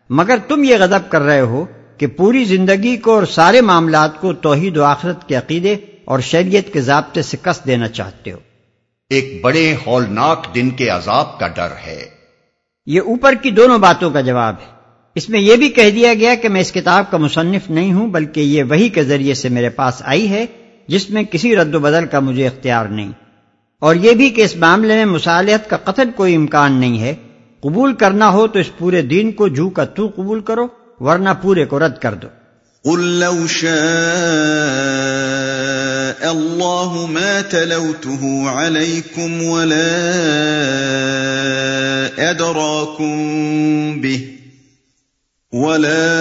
مگر 0.10 0.38
تم 0.48 0.64
یہ 0.64 0.76
غضب 0.80 1.12
کر 1.12 1.22
رہے 1.22 1.42
ہو 1.42 1.66
کہ 1.98 2.08
پوری 2.08 2.44
زندگی 2.44 2.98
کو 2.98 3.16
اور 3.16 3.26
سارے 3.26 3.62
معاملات 3.62 4.22
کو 4.22 4.34
توحید 4.34 4.78
و 4.78 4.84
آخرت 4.84 5.28
کے 5.28 5.36
عقیدے 5.36 5.76
اور 6.06 6.20
شریعت 6.20 6.74
کے 6.74 6.82
ضابطے 6.82 7.22
سے 7.22 7.38
کس 7.42 7.62
دینا 7.68 7.88
چاہتے 7.88 8.32
ہو۔ 8.32 8.38
ایک 9.10 9.42
بڑے 9.42 9.76
ہولناک 9.88 10.56
دن 10.56 10.70
کے 10.70 10.90
عذاب 10.90 11.40
کا 11.40 11.48
ڈر 11.48 11.68
ہے۔ 11.88 12.06
یہ 12.86 13.02
اوپر 13.02 13.34
کی 13.34 13.52
دونوں 13.52 13.78
باتوں 13.78 14.12
کا 14.12 14.22
جواب 14.22 14.54
ہے۔ 14.54 14.80
اس 15.16 15.30
میں 15.30 15.40
یہ 15.40 15.56
بھی 15.56 15.70
کہہ 15.70 15.90
دیا 15.90 16.14
گیا 16.14 16.36
کہ 16.36 16.50
میں 16.50 16.62
اس 16.62 16.72
کتاب 16.72 17.12
کا 17.12 17.18
مصنف 17.18 17.70
نہیں 17.70 17.94
ہوں 17.94 18.08
بلکہ 18.08 18.40
یہ 18.40 18.64
وہی 18.64 18.90
کے 18.90 19.04
ذریعے 19.04 19.34
سے 19.34 19.50
میرے 19.50 19.70
پاس 19.70 20.02
آئی 20.06 20.30
ہے 20.30 20.46
جس 20.88 21.10
میں 21.10 21.24
کسی 21.24 21.56
رد 21.56 21.76
و 21.76 21.80
بدل 21.80 22.06
کا 22.06 22.20
مجھے 22.20 22.48
اختیار 22.48 22.86
نہیں۔ 22.86 23.12
اور 23.80 23.96
یہ 23.96 24.12
بھی 24.12 24.30
کہ 24.30 24.42
اس 24.42 24.56
معاملے 24.56 24.96
میں 24.96 25.06
مصالحت 25.06 25.70
کا 25.70 25.78
قتل 25.78 26.10
کوئی 26.16 26.36
امکان 26.36 26.74
نہیں 26.74 27.02
ہے۔ 27.02 27.16
قبول 27.62 27.94
کرنا 27.94 28.30
ہو 28.30 28.48
تو 28.48 28.60
اس 28.60 28.78
پورے 28.78 29.02
دین 29.02 29.32
کو 29.32 29.48
جو 29.48 29.70
کا 29.70 29.86
تو 29.86 30.12
قبول 30.16 30.42
کرو 30.42 30.68
ورنہ 31.00 31.30
پورے 31.42 31.66
کو 31.66 31.80
رد 31.80 31.98
کر 31.98 32.14
دو۔ 32.14 32.28
قل 32.84 33.00
لو 33.00 33.48
شاء 33.48 35.79
الله 36.24 37.08
ما 37.08 37.42
تلوته 37.42 38.50
عليكم 38.50 39.44
ولا 39.44 39.92
أدراكم 42.32 44.02
به 44.02 44.28
ولا 45.54 46.20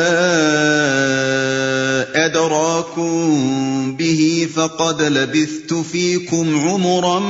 أدراكم 2.27 3.97
به 3.97 4.49
فقد 4.55 5.03
لبثت 5.03 5.75
فيكم 5.75 6.59
عمرا 6.59 7.21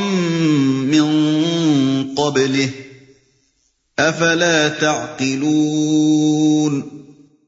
من 0.91 1.09
قبله 2.15 2.71
أفلا 3.99 4.69
تعقلون 4.69 6.19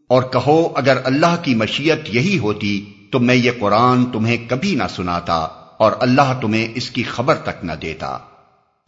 اور 0.08 0.22
کہو 0.22 0.72
اگر 0.74 0.98
اللہ 1.04 1.36
کی 1.42 1.54
مشیت 1.54 1.98
یہی 2.08 2.38
ہوتی 2.38 2.70
تو 3.10 3.18
میں 3.18 3.34
یہ 3.34 3.50
قرآن 3.60 4.06
تمہیں 4.06 4.36
کبھی 4.48 4.74
نہ 4.74 4.82
سناتا 4.90 5.36
اور 5.78 5.92
اللہ 6.00 6.38
تمہیں 6.40 6.68
اس 6.74 6.90
کی 6.90 7.02
خبر 7.02 7.34
تک 7.34 7.64
نہ 7.64 7.72
دیتا۔ 7.72 8.18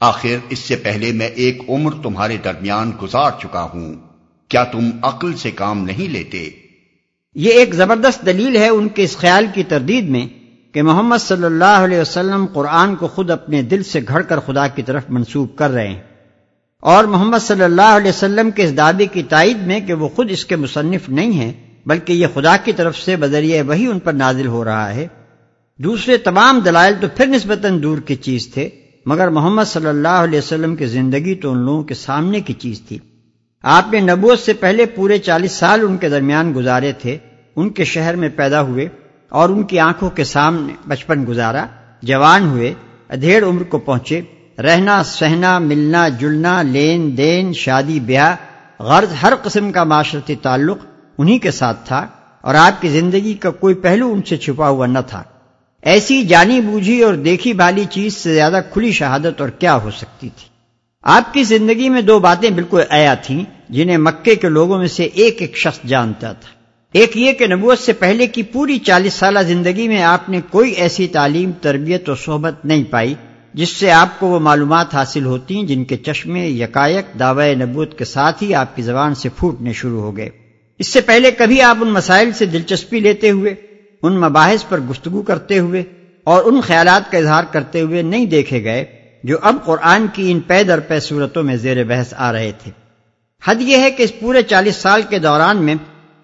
آخر 0.00 0.37
اس 0.49 0.59
سے 0.59 0.76
پہلے 0.76 1.12
میں 1.12 1.26
ایک 1.26 1.62
عمر 1.69 1.91
تمہارے 2.02 2.37
درمیان 2.45 2.93
گزار 3.02 3.31
چکا 3.43 3.62
ہوں۔ 3.62 3.95
کیا 4.49 4.64
تم 4.64 4.91
عقل 5.02 5.37
سے 5.37 5.50
کام 5.50 5.85
نہیں 5.85 6.12
لیتے؟ 6.12 6.50
یہ 7.35 7.50
ایک 7.50 7.75
زبردست 7.75 8.26
دلیل 8.26 8.57
ہے 8.57 8.69
ان 8.69 8.88
کے 8.88 9.05
اس 9.05 9.17
خیال 9.17 9.47
کی 9.55 9.62
تردید 9.62 10.09
میں 10.09 10.26
کہ 10.75 10.83
محمد 10.83 11.19
صلی 11.21 11.45
اللہ 11.45 11.64
علیہ 11.64 12.00
وسلم 12.00 12.47
قرآن 12.52 12.97
کو 12.97 13.09
خود 13.09 13.31
اپنے 13.31 13.62
دل 13.62 13.83
سے 13.83 14.00
گھڑ 14.09 14.23
کر 14.23 14.41
خدا 14.41 14.67
کی 14.67 14.83
طرف 14.83 15.02
منسوخ 15.09 15.49
کر 15.57 15.71
رہے 15.71 15.88
ہیں۔ 15.88 16.02
اور 16.81 17.05
محمد 17.05 17.38
صلی 17.41 17.64
اللہ 17.64 17.97
علیہ 17.97 18.11
وسلم 18.11 18.50
کے 18.50 18.64
اس 18.64 18.76
دعوے 18.76 19.07
کی 19.07 19.23
تائید 19.23 19.59
میں 19.59 19.81
کہ 19.81 19.95
وہ 19.95 20.09
خود 20.09 20.31
اس 20.31 20.45
کے 20.45 20.57
مصنف 20.57 21.09
نہیں 21.09 21.33
ہیں 21.33 21.72
بلکہ 21.87 22.12
یہ 22.12 22.27
خدا 22.35 22.57
کی 22.57 22.73
طرف 22.73 22.99
سے 22.99 23.17
بذریعہ 23.17 23.62
وہی 23.67 23.87
ان 23.87 23.99
پر 23.99 24.12
نازل 24.12 24.47
ہو 24.47 24.65
رہا 24.65 24.95
ہے۔ 24.95 25.07
دوسرے 25.79 26.17
تمام 26.17 26.59
دلائل 26.59 26.95
تو 27.01 27.07
پھر 27.17 27.27
نسبتاً 27.27 27.83
دور 27.83 27.99
کی 27.99 28.15
چیز 28.15 28.49
تھے، 28.55 28.69
مگر 29.07 29.29
محمد 29.29 29.65
صلی 29.67 29.87
اللہ 29.87 30.09
علیہ 30.09 30.39
وسلم 30.39 30.77
کی 30.77 30.87
زندگی 30.87 31.35
تو 31.35 31.53
ان 31.53 31.59
لوگوں 31.59 31.83
کے 31.83 31.95
سامنے 31.95 32.41
کی 32.41 32.53
چیز 32.53 32.81
تھی۔ 32.89 32.99
آپ 33.62 33.93
نے 33.93 34.01
نبوت 34.01 34.39
سے 34.39 34.53
پہلے 34.53 34.87
پورے 34.87 35.19
چالیس 35.19 35.53
سال 35.53 35.81
ان 35.89 35.97
کے 35.97 36.09
درمیان 36.09 36.53
گزارے 36.57 36.93
تھے، 36.93 37.19
ان 37.57 37.71
کے 37.71 37.85
شہر 37.85 38.17
میں 38.17 38.29
پیدا 38.29 38.62
ہوئے 38.62 38.89
اور 39.29 39.49
ان 39.49 39.62
کی 39.62 39.79
آنکھوں 39.79 40.11
کے 40.11 40.25
سامنے 40.25 40.73
بچپن 40.89 41.25
گزارا، 41.29 41.67
جوان 42.03 42.49
ہوئے، 42.49 42.75
ادھیڑ 43.09 43.45
عمر 43.45 43.62
کو 43.62 43.79
پہنچے، 43.79 44.21
رہنا، 44.59 45.03
سہنا، 45.03 45.59
ملنا، 45.59 46.09
جلنا، 46.09 46.62
لین 46.62 47.17
دین، 47.17 47.53
شادی، 47.53 48.01
بیاہ، 48.01 48.37
غرض، 48.83 49.09
ہر 49.23 49.33
قسم 49.43 49.73
کا 49.73 49.85
معاشرتی 49.85 50.35
تعلق 50.43 50.79
انہی 51.19 51.38
کے 51.38 51.50
ساتھ 51.50 51.87
تھا 51.87 52.07
اور 52.40 52.54
آپ 52.54 52.83
کی 52.83 52.88
زندگی 52.88 53.35
کا 53.35 53.50
کوئی 53.50 53.75
پہلو 53.75 54.12
ان 54.12 54.23
سے 54.23 54.37
چھپا 54.37 54.69
ہوا 54.69 54.87
نہ 54.87 54.99
تھا۔ 55.07 55.23
ایسی 55.83 56.23
جانی 56.23 56.61
بوجھی 56.61 57.02
اور 57.02 57.14
دیکھی 57.14 57.52
بالی 57.52 57.85
چیز 57.90 58.16
سے 58.16 58.35
زیادہ 58.35 58.61
کھلی 58.73 58.92
شہادت 58.92 59.40
اور 59.40 59.49
کیا 59.49 59.76
ہو 59.76 59.90
سکتی 59.90 60.28
تھی؟ 60.37 60.49
آپ 61.02 61.35
کی 61.35 61.45
زندگی 61.45 61.88
میں 61.88 62.02
دو 62.02 62.19
باتیں 62.19 62.50
بالکل 62.50 62.81
ایا 62.90 63.14
تھیں 63.14 63.45
جنہیں 63.69 63.99
مکے 63.99 64.35
کے 64.35 64.49
لوگوں 64.49 64.78
میں 64.78 64.87
سے 64.87 65.02
ایک 65.02 65.37
ایک 65.40 65.57
شخص 65.57 65.78
جانتا 65.87 66.33
تھا۔ 66.33 66.49
ایک 66.92 67.16
یہ 67.16 67.33
کہ 67.33 67.47
نبوت 67.47 67.78
سے 67.78 67.92
پہلے 67.92 68.26
کی 68.26 68.42
پوری 68.42 68.78
چالیس 68.78 69.14
سالہ 69.14 69.38
زندگی 69.38 69.88
میں 69.88 70.02
آپ 70.02 70.28
نے 70.28 70.40
کوئی 70.50 70.73
ایسی 70.73 71.07
تعلیم، 71.07 71.50
تربیت 71.61 72.09
اور 72.09 72.16
صحبت 72.16 72.64
نہیں 72.64 72.85
پائی 72.85 73.14
جس 73.54 73.69
سے 73.69 73.90
آپ 73.90 74.21
کو 74.21 74.26
وہ 74.26 74.38
معلومات 74.38 74.95
حاصل 74.95 75.25
ہوتی 75.25 75.66
جن 75.66 75.85
کے 75.85 75.97
چشمے 75.97 76.47
یکایک 76.47 77.19
دعوی 77.19 77.54
نبوت 77.54 77.99
کے 77.99 78.04
ساتھ 78.04 78.42
ہی 78.42 78.54
آپ 78.54 78.76
کی 78.76 78.83
زبان 78.83 79.14
سے 79.14 79.28
پھوٹنے 79.28 79.73
شروع 79.73 80.02
ہو 80.02 80.16
گئے۔ 80.16 80.28
اس 80.79 80.87
سے 80.87 81.00
پہلے 81.00 81.31
کبھی 81.31 81.62
آپ 81.62 81.76
ان 81.81 81.88
مسائل 81.88 82.33
سے 82.33 82.47
دلچسپی 82.47 83.00
لیتے 83.00 83.31
ہوئے، 83.31 83.55
ان 84.02 84.21
مباحث 84.21 84.64
پر 84.69 84.81
گفتگو 84.81 85.23
کرتے 85.23 85.59
ہوئے 85.59 85.83
اور 86.25 86.43
ان 86.45 86.61
خیالات 86.61 87.12
کا 87.12 87.19
اظہار 87.19 87.45
کرتے 87.45 87.81
ہوئے 87.81 88.02
نہیں 88.02 88.26
دیکھے 88.26 88.64
گئے 88.64 88.85
جو 89.25 89.38
اب 89.43 89.57
قرآن 89.64 90.07
کی 90.12 90.33
ان 90.33 90.41
پے 90.41 90.62
در 90.62 90.81
پے 90.81 91.00
صورتوں 91.00 91.43
میں 91.43 91.57
زیر 91.57 91.85
بحث 91.85 92.14
آ 92.17 92.33
رہے 92.33 92.52
تھے۔ 92.62 92.71
حد 93.45 93.55
یہ 93.61 93.76
ہے 93.76 93.91
کہ 93.91 94.02
اس 94.02 94.12
پورے 94.21 94.43
چالیس 94.43 94.76
سال 94.76 95.02
کے 95.09 95.19
دوران 95.19 95.57
میں 95.57 95.75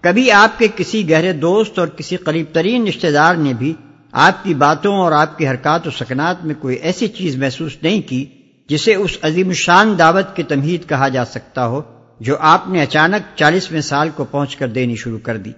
کبھی 0.01 0.31
آپ 0.31 0.59
کے 0.59 0.67
کسی 0.75 1.09
گہرے 1.09 1.33
دوست 1.33 1.79
اور 1.79 1.87
کسی 1.87 2.15
قریب 2.15 2.45
ترین 2.53 2.87
رشتہ 2.87 3.07
دار 3.07 3.35
نے 3.35 3.53
بھی 3.53 3.73
آپ 4.11 4.43
کی 4.43 4.53
باتوں 4.53 4.95
اور 4.95 5.11
آپ 5.11 5.37
کی 5.37 5.47
حرکات 5.47 5.87
و 5.87 5.91
سکنات 5.91 6.45
میں 6.45 6.55
کوئی 6.59 6.75
ایسی 6.75 7.07
چیز 7.07 7.35
محسوس 7.37 7.71
نہیں 7.81 8.01
کی 8.01 8.25
جسے 8.69 8.95
اس 8.95 9.17
عظیم 9.21 9.53
شان 9.53 9.99
دعوت 9.99 10.35
کی 10.35 10.43
تمہید 10.43 10.89
کہا 10.89 11.07
جا 11.07 11.25
سکتا 11.25 11.67
ہو۔ 11.67 11.81
جو 12.19 12.37
آپ 12.39 12.69
نے 12.69 12.81
اچانک 12.81 13.37
چالیسویں 13.37 13.81
سال 13.81 14.09
کو 14.15 14.23
پہنچ 14.23 14.55
کر 14.55 14.67
دینی 14.67 14.95
شروع 14.95 15.19
کر 15.19 15.37
دی۔ 15.37 15.51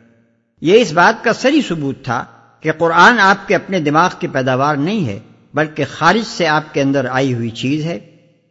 یہ 0.62 0.82
اس 0.82 0.94
بات 0.94 1.24
کا 1.24 1.34
سری 1.34 1.62
ثبوت 1.68 2.04
تھا 2.04 2.26
کہ 2.62 2.72
قرآن 2.72 3.20
آپ 3.20 3.48
کے 3.48 3.56
اپنے 3.56 3.80
دماغ 3.80 4.10
کی 4.20 4.28
پیداوار 4.28 4.76
نہیں 4.76 5.08
ہے، 5.08 5.20
بلکہ 5.54 5.84
خارج 5.92 6.28
سے 6.28 6.48
آپ 6.48 6.74
کے 6.74 6.82
اندر 6.82 7.06
آئی 7.12 7.34
ہوئی 7.34 7.50
چیز 7.50 7.86
ہے۔ 7.86 8.00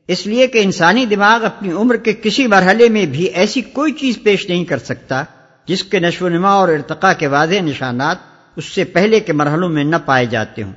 اس 0.08 0.26
لیے 0.26 0.46
کہ 0.46 0.58
انسانی 0.62 1.06
دماغ 1.06 1.44
اپنی 1.44 1.72
عمر 1.72 1.96
کے 1.96 2.12
کسی 2.12 2.46
مرحلے 2.46 2.88
میں 2.88 3.06
بھی 3.06 3.24
ایسی 3.24 3.60
کوئی 3.60 3.92
چیز 3.92 4.18
پیش 4.22 4.48
نہیں 4.48 4.64
کر 4.64 4.78
سکتا 4.78 5.24
جس 5.66 5.84
کے 5.84 5.98
نشو 5.98 6.24
و 6.24 6.28
نما 6.28 6.50
اور 6.50 6.68
ارتقاء 6.68 7.12
کے 7.18 7.26
واضح 7.26 7.54
نشانات 7.54 8.16
اس 8.56 8.64
سے 8.64 8.84
پہلے 8.84 9.20
کے 9.20 9.32
مرحلوں 9.32 9.68
میں 9.68 9.84
نہ 9.84 9.96
پائے 10.04 10.26
جاتے 10.26 10.62
ہوں۔ 10.62 10.72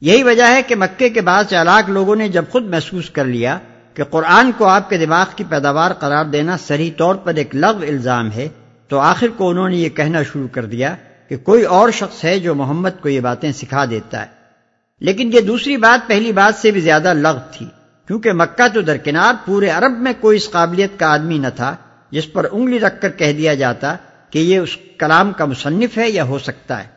یہی 0.00 0.22
وجہ 0.22 0.42
ہے 0.42 0.62
کہ 0.62 0.74
مکے 0.74 1.08
کے 1.08 1.20
بعد 1.20 1.44
چالاک 1.50 1.90
لوگوں 1.90 2.16
نے 2.16 2.28
جب 2.28 2.44
خود 2.50 2.64
محسوس 2.66 3.10
کر 3.10 3.24
لیا 3.24 3.58
کہ 3.94 4.04
قرآن 4.04 4.50
کو 4.58 4.64
آپ 4.64 4.90
کے 4.90 4.98
دماغ 4.98 5.26
کی 5.36 5.44
پیداوار 5.48 5.90
قرار 5.90 6.24
دینا 6.24 6.56
صحیح 6.56 6.90
طور 6.96 7.14
پر 7.14 7.34
ایک 7.34 7.56
لغو 7.56 7.82
الزام 7.82 8.32
ہے، 8.32 8.48
تو 8.88 8.98
آخر 8.98 9.26
کو 9.36 9.50
انہوں 9.50 9.68
نے 9.68 9.76
یہ 9.76 9.88
کہنا 9.88 10.22
شروع 10.22 10.48
کر 10.48 10.64
دیا 10.64 10.96
کہ 11.28 11.36
کوئی 11.36 11.62
اور 11.62 11.90
شخص 11.90 12.24
ہے 12.24 12.38
جو 12.38 12.54
محمد 12.54 12.90
کو 13.00 13.08
یہ 13.08 13.20
باتیں 13.20 13.52
سکھا 13.52 13.84
دیتا 13.84 14.20
ہے۔ 14.20 14.26
لیکن 15.00 15.30
یہ 15.34 15.40
دوسری 15.40 15.76
بات، 15.76 16.08
پہلی 16.08 16.32
بات 16.32 16.54
سے 16.54 16.70
بھی 16.70 16.80
زیادہ 16.80 17.14
لغ 17.14 17.38
تھی، 17.52 17.66
کیونکہ 18.06 18.32
مکہ 18.32 18.74
تو 18.74 18.80
درکنار 18.80 19.34
پورے 19.46 19.68
عرب 19.68 19.98
میں 19.98 20.12
کوئی 20.20 20.36
اس 20.36 20.50
قابلیت 20.50 20.90
کا 20.98 21.08
آدمی 21.08 21.38
نہ 21.38 21.48
تھا، 21.56 21.76
جس 22.10 22.32
پر 22.32 22.46
انگلی 22.52 22.80
رکھ 22.80 23.00
کر 23.00 23.10
کہہ 23.10 23.32
دیا 23.32 23.54
جاتا 23.54 23.96
کہ 24.30 24.38
یہ 24.38 24.58
اس 24.58 24.76
کلام 24.98 25.32
کا 25.32 25.44
مصنف 25.44 25.98
ہے 25.98 26.10
یا 26.10 26.24
ہو 26.24 26.38
سکتا 26.38 26.78
ہے۔ 26.78 26.88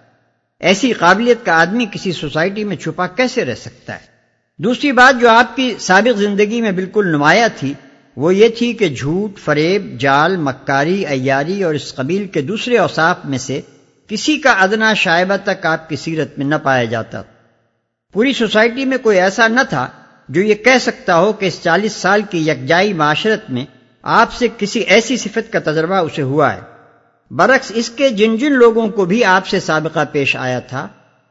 ایسی 0.59 0.91
قابلیت 0.91 1.45
کا 1.45 1.61
آدمی 1.61 1.85
کسی 1.91 2.11
سوسائٹی 2.11 2.63
میں 2.63 2.75
چھپا 2.75 3.07
کیسے 3.07 3.45
رہ 3.45 3.55
سکتا 3.55 3.93
ہے؟ 3.93 4.16
دوسری 4.59 4.91
بات 4.91 5.21
جو 5.21 5.29
آپ 5.29 5.55
کی 5.55 5.75
سابق 5.79 6.17
زندگی 6.17 6.61
میں 6.61 6.71
بالکل 6.71 7.07
نمایاں 7.07 7.49
تھی، 7.55 7.73
وہ 8.15 8.35
یہ 8.35 8.47
تھی 8.47 8.73
کہ 8.73 8.89
جھوٹ، 8.89 9.39
فریب، 9.39 9.99
جال، 9.99 10.37
مکاری، 10.37 11.05
ایاری 11.05 11.63
اور 11.63 11.73
اس 11.73 11.95
قبیل 11.95 12.27
کے 12.27 12.41
دوسرے 12.41 12.77
اوساف 12.77 13.15
میں 13.25 13.37
سے 13.37 13.61
کسی 14.07 14.37
کا 14.37 14.51
ادنا 14.51 14.93
شائبہ 14.93 15.35
تک 15.43 15.65
آپ 15.65 15.89
کی 15.89 15.95
سیرت 15.95 16.37
میں 16.37 16.45
نہ 16.45 16.55
پایا 16.63 16.83
جاتا۔ 16.83 17.21
پوری 18.13 18.33
سوسائٹی 18.33 18.85
میں 18.85 18.97
کوئی 18.97 19.19
ایسا 19.19 19.47
نہ 19.47 19.59
تھا 19.69 19.87
جو 20.29 20.41
یہ 20.41 20.55
کہہ 20.55 20.77
سکتا 20.81 21.17
ہو 21.17 21.33
کہ 21.33 21.45
اس 21.45 21.63
چالیس 21.63 21.93
سال 21.93 22.21
کی 22.29 22.49
یکجائی 22.49 22.93
معاشرت 22.93 23.49
میں 23.49 23.65
آپ 24.01 24.33
سے 24.33 24.47
کسی 24.57 24.79
ایسی 24.79 25.17
صفت 25.17 25.53
کا 25.53 25.59
تجربہ 25.59 25.95
اسے 25.95 26.21
ہوا 26.21 26.53
ہے۔ 26.53 26.59
برعکس 27.31 27.71
اس 27.75 27.89
کے 27.89 28.09
جن 28.09 28.37
جن 28.37 28.51
لوگوں 28.51 28.87
کو 28.87 29.05
بھی 29.05 29.23
آپ 29.23 29.47
سے 29.47 29.59
سابقہ 29.59 29.99
پیش 30.11 30.35
آیا 30.35 30.59
تھا 30.59 30.87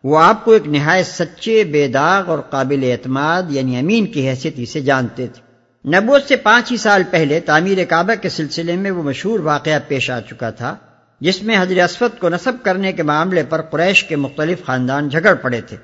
وہ 0.06 0.18
آپ 0.18 0.44
کو 0.44 0.52
ایک 0.52 0.68
نہایت 0.68 1.06
سچے، 1.06 1.64
بے 1.64 1.88
داغ 1.88 2.30
اور 2.30 2.38
قابل 2.38 2.90
اعتماد 2.92 3.42
یعنی 3.48 3.78
امین 3.78 4.06
کی 4.06 4.28
حیثیت 4.28 4.68
سے 4.68 4.80
جانتے 4.80 5.26
تھے۔ 5.26 5.42
نبوت 5.88 6.28
سے 6.28 6.36
پانچ 6.36 6.72
ہی 6.72 6.76
سال 6.76 7.02
پہلے 7.10 7.40
تعمیر 7.40 7.84
کعبہ 7.84 8.22
کے 8.22 8.28
سلسلے 8.28 8.76
میں 8.76 8.90
وہ 8.90 9.02
مشہور 9.02 9.40
واقعہ 9.40 9.78
پیش 9.88 10.10
آ 10.10 10.20
چکا 10.20 10.50
تھا، 10.50 10.76
جس 11.20 11.42
میں 11.42 11.62
حضر 11.62 11.84
اسفت 11.84 12.20
کو 12.20 12.28
نصب 12.28 12.52
کرنے 12.62 12.92
کے 12.92 13.02
معاملے 13.02 13.42
پر 13.48 13.62
قریش 13.62 14.04
کے 14.04 14.16
مختلف 14.16 14.64
خاندان 14.64 15.08
جھگڑ 15.08 15.34
پڑے 15.34 15.60
تھے۔ 15.60 15.76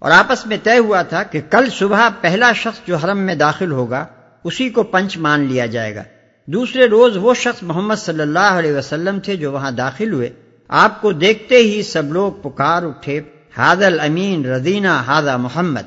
اور 0.00 0.10
آپس 0.10 0.46
میں 0.46 0.56
طے 0.62 0.78
ہوا 0.78 1.02
تھا 1.02 1.22
کہ 1.22 1.40
کل 1.50 1.68
صبح 1.70 2.08
پہلا 2.20 2.52
شخص 2.52 2.86
جو 2.86 2.96
حرم 2.96 3.18
میں 3.18 3.34
داخل 3.34 3.72
ہوگا، 3.72 4.06
اسی 4.44 4.70
کو 4.70 4.82
پنچ 4.82 5.18
مان 5.18 5.40
لیا 5.40 5.66
جائے 5.66 5.94
گا۔ 5.94 6.02
دوسرے 6.46 6.86
روز 6.86 7.16
وہ 7.16 7.34
شخص 7.34 7.62
محمد 7.62 7.94
صلی 7.96 8.20
اللہ 8.20 8.38
علیہ 8.38 8.72
وسلم 8.72 9.18
تھے 9.20 9.36
جو 9.36 9.52
وہاں 9.52 9.70
داخل 9.70 10.12
ہوئے۔ 10.12 10.30
آپ 10.68 11.02
کو 11.02 11.12
دیکھتے 11.12 11.56
ہی 11.56 11.82
سب 11.82 12.12
لوگ 12.12 12.32
پکار 12.32 12.82
اٹھے 12.82 13.20
حادل 13.58 14.00
امین 14.00 14.44
رضینہ 14.44 14.88
ہادہ 14.88 15.36
محمد. 15.36 15.86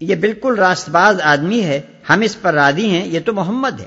یہ 0.00 0.14
بالکل 0.14 0.54
راست 0.58 0.88
باز 0.88 1.20
آدمی 1.20 1.62
ہے، 1.62 1.80
ہم 2.10 2.20
اس 2.20 2.42
پر 2.42 2.54
رادی 2.54 2.90
ہیں، 2.90 3.06
یہ 3.06 3.20
تو 3.24 3.32
محمد 3.32 3.80
ہے۔ 3.80 3.86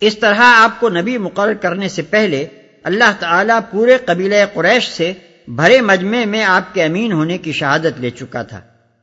اس 0.00 0.18
طرح 0.18 0.40
آپ 0.40 0.80
کو 0.80 0.88
نبی 0.88 1.18
مقرر 1.18 1.54
کرنے 1.54 1.88
سے 1.88 2.02
پہلے 2.02 2.46
اللہ 2.82 3.12
تعالیٰ 3.18 3.58
پورے 3.70 3.96
قبیلہ 4.04 4.34
قریش 4.54 4.88
سے 4.88 5.12
بھرے 5.48 5.80
مجمع 5.80 6.24
میں 6.24 6.44
آپ 6.44 6.74
کے 6.74 6.84
امین 6.84 7.12
ہونے 7.12 7.38
کی 7.38 7.52
شہادت 7.52 8.00
لے 8.00 8.10
چکا 8.10 8.42
تھا۔ 8.42 8.60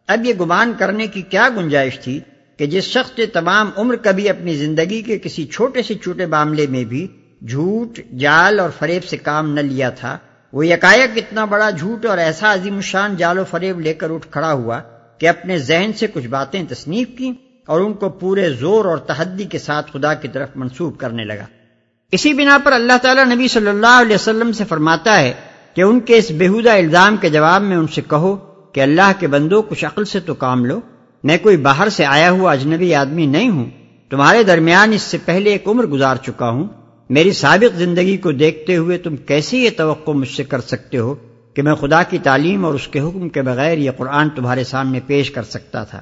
اب 0.08 0.25
یہ 0.25 0.34
گمان 0.34 0.74
کرنے 0.79 1.08
کی 1.08 1.22
کیا 1.22 1.50
گنجائش 1.58 2.00
تھی 2.00 2.20
کہ 2.58 2.65
جس 2.65 2.84
شخص 2.84 3.20
نے 3.20 3.25
تمام 3.25 3.70
عمر 3.77 3.96
کبھی 3.96 4.29
اپنی 4.29 4.56
زندگی 4.56 5.01
کے 5.01 5.20
کسی 5.20 5.46
چھوٹے 5.46 5.82
سے 5.82 5.94
چھوٹے 5.94 6.25
معاملے 6.25 6.68
میں 6.68 6.84
بھی 6.84 7.08
جھوٹ، 7.48 8.00
جال 8.18 8.60
اور 8.60 8.70
فریب 8.79 9.06
سے 9.06 9.18
کام 9.18 9.53
نہ 9.53 9.60
لیا 9.60 9.89
تھا 9.89 10.18
وہ 10.53 10.68
یکایک 10.68 11.12
اتنا 11.15 11.46
بڑا 11.46 11.70
جھوٹ 11.70 12.06
اور 12.06 12.18
ایسا 12.18 12.53
عظیم 12.53 12.75
الشان 12.75 13.15
جال 13.15 13.39
و 13.39 13.44
فریب 13.44 13.79
لے 13.79 13.94
کر 13.94 14.12
اٹھ 14.12 14.27
کھڑا 14.32 14.53
ہوا 14.53 14.79
کہ 15.18 15.29
اپنے 15.29 15.58
ذہن 15.58 15.91
سے 16.00 16.08
کچھ 16.08 16.27
باتیں 16.27 16.63
تصنیف 16.70 17.08
کی 17.18 17.34
اور 17.65 17.82
ان 17.82 17.94
کو 17.94 18.10
پورے 18.10 18.50
زور 18.50 18.86
اور 18.86 18.98
تحدی 18.98 19.44
کے 19.44 19.60
ساتھ 19.60 19.91
خدا 19.94 20.13
کی 20.13 20.27
طرف 20.27 20.50
منسوب 20.56 20.98
کرنے 20.98 21.24
لگا۔ 21.24 21.46
اسی 22.12 22.34
بنا 22.34 22.58
پر 22.63 22.72
اللہ 22.72 22.94
تعالیٰ 23.01 23.25
نبی 23.25 23.48
صلی 23.48 23.68
اللہ 23.68 24.01
علیہ 24.01 24.15
وسلم 24.15 24.51
سے 24.51 24.63
فرماتا 24.63 25.20
ہے 25.20 25.34
کہ 25.74 25.82
ان 25.82 26.00
کے 26.00 26.18
اس 26.18 26.32
بےحدہ 26.32 26.72
الزام 26.72 27.18
کے 27.18 27.29
جواب 27.29 27.62
میں 27.62 27.77
ان 27.77 27.88
سے 27.88 28.01
کہو 28.10 28.36
کہ 28.74 28.82
اللہ 28.82 29.12
کے 29.20 29.27
بندو، 29.27 29.62
کچھ 29.62 29.86
عقل 29.86 30.06
سے 30.06 30.20
تو 30.20 30.34
کام 30.34 30.65
لو۔ 30.65 30.79
میں 31.24 31.38
کوئی 31.38 31.58
باہر 31.58 31.89
سے 31.89 32.06
آیا 32.06 32.32
ہوا 32.32 32.51
اجنبی 32.51 32.96
آدمی 32.96 33.25
نہیں 33.25 33.50
ہوں۔ 33.50 33.70
تمہارے 34.10 34.44
درمیان 34.44 34.94
اس 34.94 35.01
سے 35.01 35.18
پہلے 35.25 35.50
ایک 35.50 35.68
عمر 35.68 35.86
گزار 35.86 36.15
چکا 36.15 36.50
ہوں۔ 36.50 36.68
میری 37.10 37.32
سابق 37.32 37.78
زندگی 37.78 38.18
کو 38.18 38.32
دیکھتے 38.32 38.75
ہوئے 38.75 38.98
تم 38.98 39.16
کیسے 39.28 39.58
یہ 39.58 39.70
توقع 39.78 40.12
مجھ 40.12 40.30
سے 40.30 40.44
کر 40.44 40.62
سکتے 40.62 40.98
ہو 40.98 41.13
کہ 41.56 41.62
میں 41.62 41.74
خدا 41.75 42.01
کی 42.04 42.18
تعلیم 42.24 42.66
اور 42.66 42.74
اس 42.74 42.88
کے 42.88 43.00
حکم 43.00 43.30
کے 43.30 43.42
بغیر 43.42 43.78
یہ 43.78 43.92
قرآن 43.98 44.30
تمہارے 44.30 44.63
سامنے 44.63 45.00
پیش 45.08 45.32
کر 45.32 45.44
سکتا 45.46 45.84
تھا؟ 45.84 46.01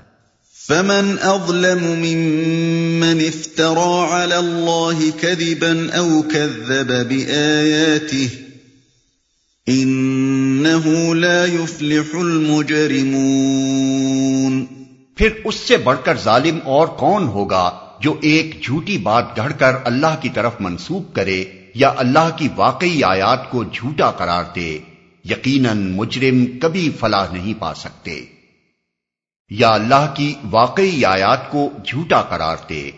فمن 0.58 1.16
اظلم 1.22 1.84
ممن 1.84 3.22
افترى 3.22 4.08
على 4.10 4.38
الله 4.38 5.12
كذبا 5.22 5.72
او 5.94 6.24
كذب 6.24 6.92
باياته 7.10 8.30
انه 9.68 11.16
لا 11.16 11.46
يفلح 11.46 12.16
المجرمون 12.16 13.18
پھر 15.18 15.30
اس 15.44 15.56
سے 15.56 15.78
بڑھ 15.84 16.00
کر 16.04 16.16
ظالم 16.24 16.58
اور 16.66 16.88
کون 16.98 17.28
ہوگا؟ 17.30 17.66
جو 18.02 18.16
ایک 18.22 18.64
جھوٹی 18.64 18.98
بات 18.98 19.38
گھڑ 19.38 19.52
کر 19.52 19.76
اللہ 19.84 20.16
کی 20.22 20.30
طرف 20.30 20.52
منسوب 20.60 21.14
کرے 21.14 21.46
یا 21.76 21.94
اللہ 21.98 22.30
کی 22.38 22.48
واقعی 22.56 23.04
آیات 23.04 23.52
کو 23.52 23.64
جھوٹا 23.64 24.12
قرار 24.12 24.44
دے، 24.56 24.80
یقیناً 25.26 25.92
مجرم 25.92 26.46
کبھی 26.62 26.92
فلاح 27.00 27.28
نہیں 27.34 27.54
پا 27.60 27.74
سکتے۔ 27.74 28.26
یا 29.50 29.70
اللہ 29.70 30.14
کی 30.16 30.34
واقعی 30.52 31.06
آیات 31.06 31.52
کو 31.52 31.70
جھوٹا 31.86 32.22
قرار 32.22 32.56
دے۔ 32.70 32.92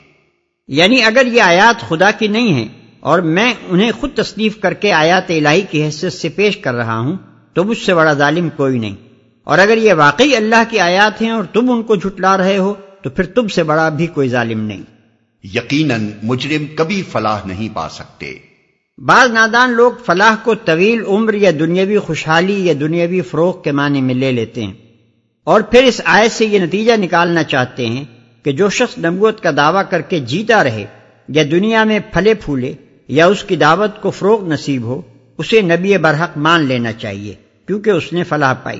یعنی 0.68 1.04
اگر 1.04 1.26
یہ 1.26 1.42
آیات 1.42 1.90
خدا 1.90 2.12
کی 2.12 2.28
نہیں 2.28 2.54
ہیں 2.54 2.68
اور 3.00 3.20
میں 3.20 3.54
انہیں 3.68 3.92
خود 3.92 4.14
تصنیف 4.16 4.60
کر 4.60 4.74
کے 4.74 4.94
آیات 4.94 5.24
الہی 5.30 5.62
کی 5.62 5.84
حیثیت 5.84 6.14
سے 6.14 6.30
پیش 6.30 6.58
کر 6.58 6.74
رہا 6.74 7.00
ہوں، 7.00 7.18
تو 7.54 7.64
مجھ 7.64 7.78
سے 7.78 7.94
بڑا 7.94 8.14
ظالم 8.14 8.50
کوئی 8.50 8.80
نہیں۔ 8.80 8.96
اور 9.44 9.60
اگر 9.60 9.78
یہ 9.78 9.94
واقعی 9.94 10.36
اللہ 10.36 10.64
کی 10.70 10.80
آیات 10.80 11.22
ہیں 11.22 11.30
اور 11.30 11.44
تم 11.44 11.72
ان 11.72 11.84
کو 11.84 11.96
جھٹلا 11.96 12.38
رہے 12.38 12.58
ہو 12.58 12.74
تو 13.02 13.10
پھر 13.10 13.26
تم 13.26 13.48
سے 13.48 13.64
بڑا 13.64 13.90
بھی 13.90 14.08
کوئی 14.08 14.30
ظالم 14.30 14.60
نہیں۔ 14.60 14.82
یقیناً 15.44 16.10
مجرم 16.24 16.66
کبھی 16.76 17.04
فلاح 17.12 17.40
نہیں 17.46 17.76
پا 17.76 17.90
سکتے۔ 17.90 18.34
بعض 18.98 19.32
نادان 19.32 19.72
لوگ 19.72 19.92
فلاح 20.06 20.36
کو 20.44 20.56
طویل 20.56 21.04
عمر 21.08 21.34
یا 21.34 21.52
دنیاوی 21.60 21.98
خوشحالی 21.98 22.68
یا 22.68 22.74
دنیاوی 22.80 23.22
فروغ 23.22 23.62
کے 23.62 23.72
معنی 23.72 24.02
میں 24.02 24.16
لے 24.16 24.32
لیتے 24.32 24.64
ہیں۔ 24.64 24.74
اور 25.44 25.62
پھر 25.62 25.84
اس 25.84 26.02
آیت 26.06 26.32
سے 26.32 26.46
یہ 26.46 26.60
نتیجہ 26.60 26.92
نکالنا 26.98 27.44
چاہتے 27.44 27.86
ہیں 27.86 28.04
کہ 28.44 28.52
جو 28.52 28.70
شخص 28.70 28.98
نبوت 28.98 29.44
کا 29.44 29.50
دعویٰ 29.58 29.84
کر 29.90 30.02
کے 30.02 30.20
جیتا 30.20 30.64
رہے 30.64 30.86
یا 31.28 31.44
دنیا 31.52 31.84
میں 31.84 32.00
پھلے 32.14 32.34
پھولے 32.34 32.74
یا 33.08 33.26
اس 33.26 33.44
کی 33.44 33.56
دعوت 33.56 34.02
کو 34.02 34.12
فروغ 34.12 34.50
نصیب 34.50 34.84
ہو 34.84 35.02
اسے 35.38 35.62
نبی 35.62 35.98
برحق 35.98 36.38
مان 36.38 36.66
لینا 36.66 36.92
چاہیے 36.92 37.34
کیونکہ 37.68 37.90
اس 37.90 38.14
نے 38.14 38.24
فلاح 38.24 38.54
پائی۔ 38.54 38.80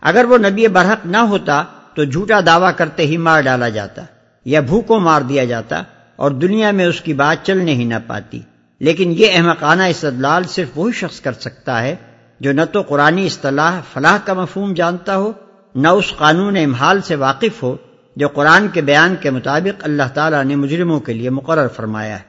اگر 0.00 0.24
وہ 0.24 0.38
نبی 0.38 0.68
برحق 0.68 1.06
نہ 1.06 1.16
ہوتا 1.16 1.64
تو 1.94 2.04
جھوٹا 2.04 2.40
دعویٰ 2.46 2.70
کرتے 2.76 3.06
ہی 3.06 3.16
مار 3.16 3.40
ڈالا 3.40 3.68
جاتا 3.68 4.02
یا 4.44 4.60
بھوکوں 4.60 5.00
مار 5.00 5.22
دیا 5.22 5.44
جاتا 5.44 5.82
اور 6.16 6.30
دنیا 6.30 6.70
میں 6.70 6.84
اس 6.84 7.00
کی 7.00 7.14
بات 7.14 7.46
چلنے 7.46 7.74
ہی 7.74 7.84
نہ 7.84 7.94
پاتی۔ 8.06 8.40
لیکن 8.80 9.14
یہ 9.16 9.26
احمقانہ 9.32 9.82
استدلال 9.82 10.42
صرف 10.44 10.68
وہی 10.74 10.92
شخص 10.92 11.20
کر 11.20 11.32
سکتا 11.32 11.82
ہے 11.82 11.96
جو 12.40 12.52
نہ 12.52 12.60
تو 12.72 12.82
قرآن 12.82 13.18
اصطلاح 13.18 13.80
فلاح 13.92 14.18
کا 14.24 14.32
مفہوم 14.32 14.74
جانتا 14.74 15.16
ہو، 15.16 15.32
نہ 15.74 15.88
اس 15.88 16.12
قانون 16.16 16.56
امحال 16.56 17.02
سے 17.02 17.14
واقف 17.14 17.62
ہو 17.62 17.76
جو 18.16 18.28
قرآن 18.28 18.68
کے 18.68 18.80
بیان 18.80 19.14
کے 19.20 19.30
مطابق 19.30 19.80
اللہ 19.82 20.02
تعالیٰ 20.14 20.44
نے 20.44 20.56
مجرموں 20.56 21.00
کے 21.00 21.12
لیے 21.12 21.30
مقرر 21.30 21.68
فرمایا 21.68 22.16
ہے۔ 22.16 22.24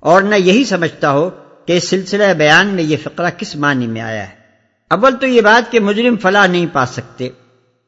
اور 0.00 0.22
نہ 0.22 0.34
یہی 0.34 0.64
سمجھتا 0.64 1.10
ہو 1.10 1.30
کہ 1.66 1.76
اس 1.76 1.88
سلسلہ 1.88 2.34
بیان 2.34 2.66
میں 2.66 2.82
یہ 2.82 2.96
فقرہ 3.02 3.30
کس 3.36 3.56
معنی 3.56 3.86
میں 3.86 4.00
آیا 4.00 4.22
ہے۔ 4.22 4.34
اول 4.90 5.14
تو 5.20 5.26
یہ 5.26 5.40
بات 5.40 5.72
کہ 5.72 5.80
مجرم 5.80 6.16
فلاح 6.16 6.46
نہیں 6.46 6.66
پا 6.72 6.86
سکتے۔ 6.86 7.28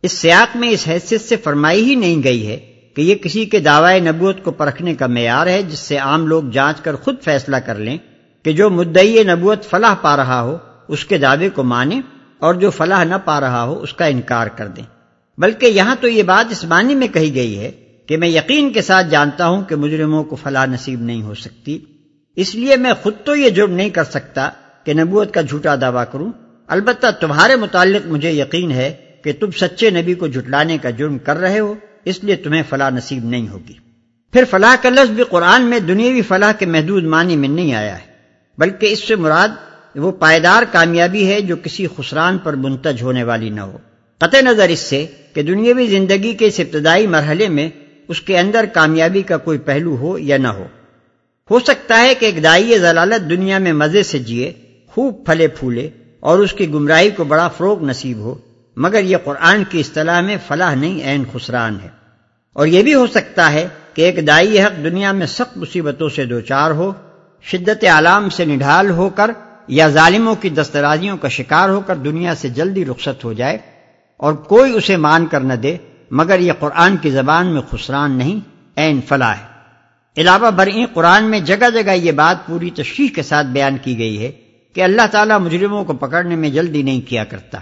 اس 0.02 0.12
سیاق 0.12 0.56
میں 0.56 0.68
اس 0.68 0.88
حیثیت 0.88 1.20
سے 1.20 1.36
فرمائی 1.36 1.84
ہی 1.84 1.94
نہیں 1.94 2.22
گئی 2.22 2.46
ہے 2.46 2.56
کہ 2.96 3.02
یہ 3.02 3.14
کسی 3.14 3.44
کے 3.44 3.58
دعوی 3.58 4.00
نبوت 4.00 4.44
کو 4.44 4.50
پرکھنے 4.50 4.94
کا 4.94 5.06
معیار 5.06 5.46
ہے 5.46 5.62
جس 5.62 5.78
سے 5.78 5.96
عام 5.96 6.26
لوگ 6.26 6.42
جانچ 6.52 6.80
کر 6.80 6.96
خود 6.96 7.14
فیصلہ 7.22 7.56
کر 7.56 7.74
لیں 7.74 7.98
کہ 8.44 8.52
جو 8.52 8.70
مدعی 8.70 9.22
نبوت 9.22 9.64
فلاح 9.64 9.94
پا 9.94 10.16
رہا 10.16 10.42
ہو، 10.42 10.56
اس 10.88 11.04
کے 11.04 11.18
دعوے 11.18 11.50
کو 11.50 11.62
مانے 11.62 12.00
اور 12.38 12.54
جو 12.54 12.70
فلاح 12.70 13.04
نہ 13.04 13.14
پا 13.24 13.40
رہا 13.40 13.62
ہو، 13.62 13.82
اس 13.82 13.92
کا 13.92 14.04
انکار 14.04 14.46
کر 14.46 14.66
دیں۔ 14.66 14.84
بلکہ 15.38 15.66
یہاں 15.66 15.94
تو 16.00 16.08
یہ 16.08 16.22
بات 16.22 16.52
اس 16.52 16.64
معنی 16.64 16.94
میں 16.94 17.08
کہی 17.08 17.34
گئی 17.34 17.58
ہے 17.58 17.70
کہ 18.06 18.16
میں 18.16 18.28
یقین 18.28 18.72
کے 18.72 18.82
ساتھ 18.82 19.06
جانتا 19.10 19.48
ہوں 19.48 19.64
کہ 19.64 19.76
مجرموں 19.76 20.24
کو 20.24 20.36
فلاح 20.36 20.66
نصیب 20.66 21.00
نہیں 21.00 21.22
ہو 21.22 21.34
سکتی۔ 21.34 21.78
اس 22.36 22.54
لیے 22.54 22.76
میں 22.76 22.92
خود 23.02 23.14
تو 23.24 23.36
یہ 23.36 23.50
جرم 23.50 23.72
نہیں 23.72 23.90
کر 23.90 24.04
سکتا 24.04 24.50
کہ 24.84 24.94
نبوت 24.94 25.34
کا 25.34 25.40
جھوٹا 25.40 25.74
دعویٰ 25.80 26.04
کروں۔ 26.12 26.32
البتہ 26.66 27.06
تمہارے 27.20 27.56
متعلق 27.56 28.06
مجھے 28.06 28.32
یقین 28.32 28.70
ہے 28.70 29.07
کہ 29.22 29.32
تم 29.40 29.50
سچے 29.50 29.90
نبی 29.90 30.14
کو 30.14 30.26
جھٹلانے 30.26 30.78
کا 30.78 30.90
جرم 30.90 31.18
کر 31.18 31.36
رہے 31.36 31.58
ہو، 31.58 31.74
اس 32.04 32.24
لیے 32.24 32.36
تمہیں 32.36 32.62
فلاح 32.68 32.90
نصیب 32.90 33.24
نہیں 33.24 33.48
ہوگی۔ 33.48 33.74
پھر 34.32 34.44
فلاح 34.50 34.74
کا 34.82 34.88
لفظ 34.88 35.10
بھی 35.10 35.24
قرآن 35.24 35.62
میں 35.62 35.80
دنیاوی 35.80 36.22
فلاح 36.22 36.52
کے 36.52 36.66
محدود 36.66 37.04
معنی 37.04 37.36
میں 37.36 37.48
نہیں 37.48 37.74
آیا 37.74 37.94
ہے، 37.94 38.06
بلکہ 38.58 38.86
اس 38.86 39.08
سے 39.08 39.16
مراد 39.16 39.48
وہ 39.94 40.12
پائیدار 40.12 40.62
کامیابی 40.72 41.26
ہے 41.26 41.40
جو 41.40 41.56
کسی 41.62 41.86
خسران 41.96 42.38
پر 42.38 42.52
منتج 42.52 43.02
ہونے 43.02 43.22
والی 43.24 43.48
نہ 43.48 43.60
ہو۔ 43.60 43.78
قطع 44.18 44.40
نظر 44.40 44.68
اس 44.68 44.80
سے 44.80 45.06
کہ 45.34 45.42
دنیاوی 45.42 45.86
زندگی 45.86 46.32
کے 46.34 46.46
اس 46.46 46.60
ابتدائی 46.60 47.06
مرحلے 47.06 47.48
میں 47.48 47.68
اس 48.08 48.20
کے 48.20 48.38
اندر 48.38 48.64
کامیابی 48.72 49.22
کا 49.22 49.36
کوئی 49.36 49.58
پہلو 49.58 49.96
ہو 49.96 50.18
یا 50.18 50.36
نہ 50.36 50.48
ہو۔ 50.48 50.66
ہو 51.50 51.58
سکتا 51.58 52.00
ہے 52.00 52.14
کہ 52.14 52.26
ایک 52.26 52.42
دائی 52.42 52.78
ضلالت 52.78 53.28
دنیا 53.30 53.58
میں 53.58 53.72
مزے 53.72 54.02
سے 54.02 54.18
جیے، 54.18 54.52
خوب 54.86 55.26
پھلے 55.26 55.48
پھولے 55.48 55.88
اور 56.20 56.38
اس 56.38 56.52
کی 56.52 56.68
گمراہی 56.68 57.10
کو 57.10 57.24
بڑا 57.24 57.48
فروغ 57.48 57.84
نصیب 57.84 58.18
ہو۔ 58.18 58.34
مگر 58.80 59.04
یہ 59.04 59.16
قرآن 59.24 59.64
کی 59.70 59.80
اصطلاح 59.80 60.20
میں 60.20 60.36
فلاح 60.46 60.74
نہیں، 60.74 61.04
عین 61.04 61.24
خسران 61.32 61.78
ہے۔ 61.82 61.88
اور 62.52 62.66
یہ 62.66 62.82
بھی 62.82 62.94
ہو 62.94 63.06
سکتا 63.06 63.52
ہے 63.52 63.68
کہ 63.94 64.02
ایک 64.02 64.26
دائی 64.26 64.62
حق 64.62 64.84
دنیا 64.84 65.12
میں 65.12 65.26
سخت 65.26 65.56
مصیبتوں 65.56 66.08
سے 66.08 66.24
دوچار 66.24 66.70
ہو، 66.70 66.92
شدت 67.42 67.84
عالام 67.84 68.28
سے 68.28 68.44
نڈھال 68.44 68.90
ہو 68.90 69.08
کر 69.08 69.30
یا 69.68 69.88
ظالموں 69.88 70.34
کی 70.34 70.50
دسترازیوں 70.50 71.16
کا 71.16 71.28
شکار 71.28 71.68
ہو 71.68 71.80
کر 71.80 71.96
دنیا 71.96 72.34
سے 72.34 72.48
جلدی 72.48 72.84
رخصت 72.84 73.24
ہو 73.24 73.32
جائے 73.32 73.58
اور 74.16 74.32
کوئی 74.32 74.72
اسے 74.72 74.96
مان 74.96 75.26
کر 75.26 75.40
نہ 75.40 75.54
دے، 75.54 75.76
مگر 76.10 76.38
یہ 76.38 76.52
قرآن 76.58 76.96
کی 76.96 77.10
زبان 77.10 77.46
میں 77.46 77.62
خسران 77.70 78.12
نہیں، 78.12 78.40
عین 78.76 79.00
فلاح 79.08 79.34
ہے۔ 79.34 79.46
علاوہ 80.20 80.50
برئیں 80.50 80.86
قرآن 80.94 81.24
میں 81.24 81.40
جگہ 81.40 81.70
جگہ 81.74 81.90
یہ 81.90 82.12
بات 82.12 82.46
پوری 82.46 82.70
تشریح 82.70 83.08
کے 83.14 83.22
ساتھ 83.22 83.46
بیان 83.46 83.76
کی 83.82 83.98
گئی 83.98 84.26
ہے 84.26 84.32
کہ 84.72 84.82
اللہ 84.82 85.02
تعالیٰ 85.10 85.40
مجرموں 85.40 85.84
کو 85.84 85.92
پکڑنے 85.92 86.36
میں 86.36 86.50
جلدی 86.50 86.82
نہیں 86.82 87.00
کیا 87.00 87.24
کرتا۔ 87.24 87.58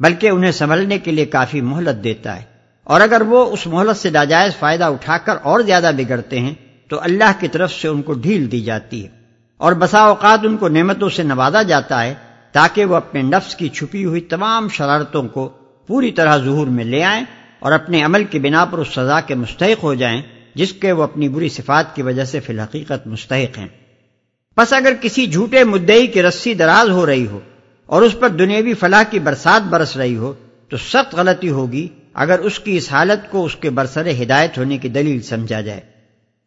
بلکہ 0.00 0.28
انہیں 0.28 0.52
سنبھلنے 0.52 0.98
کے 0.98 1.10
لیے 1.10 1.26
کافی 1.26 1.60
مہلت 1.60 2.04
دیتا 2.04 2.36
ہے۔ 2.36 2.42
اور 2.84 3.00
اگر 3.00 3.20
وہ 3.20 3.52
اس 3.52 3.66
مہلت 3.66 3.96
سے 3.96 4.10
ناجائز 4.10 4.52
فائدہ 4.58 4.84
اٹھا 4.84 5.18
کر 5.18 5.34
اور 5.42 5.60
زیادہ 5.60 5.90
بگڑتے 5.96 6.40
ہیں، 6.40 6.54
تو 6.88 7.00
اللہ 7.00 7.32
کی 7.40 7.48
طرف 7.48 7.72
سے 7.72 7.88
ان 7.88 8.02
کو 8.02 8.12
ڈھیل 8.12 8.52
دی 8.52 8.60
جاتی 8.60 9.04
ہے۔ 9.04 9.08
اور 9.56 9.72
بسا 9.72 9.98
اوقات 9.98 10.38
ان 10.42 10.56
کو 10.56 10.68
نعمتوں 10.68 11.08
سے 11.08 11.22
نوازا 11.22 11.62
جاتا 11.62 12.04
ہے، 12.04 12.14
تاکہ 12.52 12.84
وہ 12.84 12.96
اپنے 12.96 13.22
نفس 13.22 13.54
کی 13.56 13.68
چھپی 13.68 14.04
ہوئی 14.04 14.20
تمام 14.20 14.68
شرارتوں 14.68 15.28
کو 15.28 15.48
پوری 15.86 16.12
طرح 16.12 16.38
ظہور 16.38 16.66
میں 16.66 16.84
لے 16.84 17.04
آئیں 17.04 17.24
اور 17.58 17.72
اپنے 17.72 18.02
عمل 18.02 18.24
کی 18.24 18.38
بنا 18.38 18.64
پر 18.64 18.78
اس 18.78 18.88
سزا 18.88 19.20
کے 19.20 19.34
مستحق 19.34 19.84
ہو 19.84 19.94
جائیں، 19.94 20.22
جس 20.54 20.72
کے 20.72 20.92
وہ 20.92 21.02
اپنی 21.02 21.28
بری 21.28 21.48
صفات 21.48 21.96
کی 21.96 22.02
وجہ 22.02 22.24
سے 22.24 22.40
فی 22.40 22.52
الحقیقت 22.52 23.06
مستحق 23.06 23.58
ہیں۔ 23.58 23.68
بس 24.56 24.72
اگر 24.72 24.92
کسی 25.00 25.26
جھوٹے 25.26 25.64
مدعی 25.64 26.06
کی 26.06 26.22
رسی 26.22 26.54
دراز 26.54 26.90
ہو 26.90 27.06
رہی 27.06 27.26
ہو 27.26 27.40
اور 27.90 28.02
اس 28.02 28.18
پر 28.20 28.28
دنیاوی 28.28 28.74
فلاح 28.74 29.02
کی 29.02 29.18
برسات 29.18 29.62
برس 29.70 29.96
رہی 29.96 30.16
ہو 30.16 30.32
تو 30.68 30.76
سخت 30.76 31.14
غلطی 31.14 31.50
ہوگی 31.50 31.86
اگر 32.14 32.38
اس 32.38 32.58
کی 32.58 32.76
اس 32.76 32.90
حالت 32.92 33.30
کو 33.30 33.44
اس 33.44 33.56
کے 33.56 33.70
برسر 33.70 34.10
ہدایت 34.22 34.58
ہونے 34.58 34.78
کی 34.78 34.88
دلیل 34.88 35.20
سمجھا 35.22 35.60
جائے۔ 35.60 35.80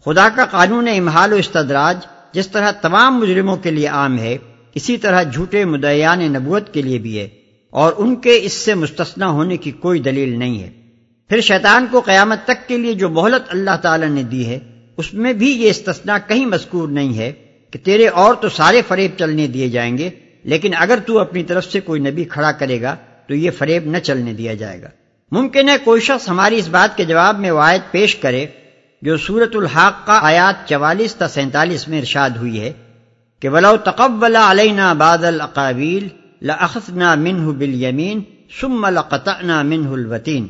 خدا 0.06 0.27
کا 0.29 0.45
قانون 0.45 0.88
امحال 0.88 1.34
و 1.34 1.36
استدراج 1.36 2.06
جس 2.34 2.47
طرح 2.47 2.71
تمام 2.71 3.19
مجرموں 3.19 3.58
کے 3.58 3.71
لیے 3.71 3.88
عام 3.88 4.17
ہے، 4.19 4.38
اسی 4.75 4.97
طرح 4.97 5.23
جھوٹے 5.23 5.65
مدعیان 5.65 6.21
نبوت 6.34 6.73
کے 6.73 6.82
لیے 6.82 6.97
بھی 6.97 7.17
ہے، 7.19 7.27
اور 7.73 7.93
ان 7.97 8.15
کے 8.15 8.39
اس 8.43 8.53
سے 8.53 8.73
مستثنا 8.75 9.29
ہونے 9.29 9.58
کی 9.58 9.71
کوئی 9.71 9.99
دلیل 9.99 10.38
نہیں 10.39 10.62
ہے۔ 10.63 10.71
پھر 11.29 11.41
شیطان 11.41 11.86
کو 11.91 11.99
قیامت 11.99 12.45
تک 12.45 12.67
کے 12.67 12.77
لیے 12.77 12.93
جو 12.93 13.10
مہلت 13.10 13.43
اللہ 13.49 13.77
تعالی 13.82 14.10
نے 14.10 14.23
دی 14.23 14.45
ہے، 14.47 14.60
اس 14.97 15.13
میں 15.13 15.34
بھی 15.34 15.51
یہ 15.51 15.69
استثنا 15.69 16.17
کہیں 16.17 16.45
مذکور 16.45 16.88
نہیں 16.89 17.17
ہے 17.17 17.32
کہ 17.73 17.79
تیرے 17.84 18.08
اور 18.08 18.36
تو 18.36 18.49
سارے 18.49 18.82
فریب 18.88 19.12
چلنے 19.19 19.47
دیے 19.47 19.69
جائیں 19.69 19.97
گے 19.97 20.10
لیکن 20.43 20.71
اگر 20.77 20.99
تو 21.06 21.19
اپنی 21.19 21.43
طرف 21.43 21.65
سے 21.65 21.79
کوئی 21.79 22.01
نبی 22.01 22.23
کھڑا 22.23 22.51
کرے 22.51 22.82
گا، 22.82 22.95
تو 23.27 23.36
یہ 23.36 23.51
فریب 23.51 23.86
نہ 23.86 23.97
چلنے 23.97 24.34
دیا 24.34 24.53
جائے 24.53 24.82
گا۔ 24.82 24.89
ممکن 25.32 25.69
ہے 25.69 25.77
کوئی 25.84 26.01
شخص 26.01 26.29
ہماری 26.29 26.58
اس 26.58 26.67
بات 26.67 26.97
کے 26.97 27.06
جواب 27.06 27.39
میں 27.39 27.51
وائد 27.51 27.82
پیش 27.91 28.15
کرے 28.15 28.45
جو 29.01 29.17
سورت 29.17 29.56
الحاق 29.56 30.06
کا 30.06 30.19
آیات 30.21 30.69
چوالیس 30.69 31.15
تا 31.15 31.27
سینتالیس 31.27 31.88
میں 31.88 31.99
ارشاد 31.99 32.29
ہوئی 32.29 32.62
ہے 32.62 32.73
کہ 33.41 33.49
ولو 33.49 33.77
تقبل 33.77 34.36
علینا 34.36 34.93
بعد 34.93 35.23
الاقابیل 35.23 36.08
لاخذنا 36.41 37.15
منه 37.15 37.51
بالیمین 37.51 38.21
ثم 38.62 38.86
لقطعنا 38.86 39.62
منه 39.62 39.93
الوتین 39.93 40.47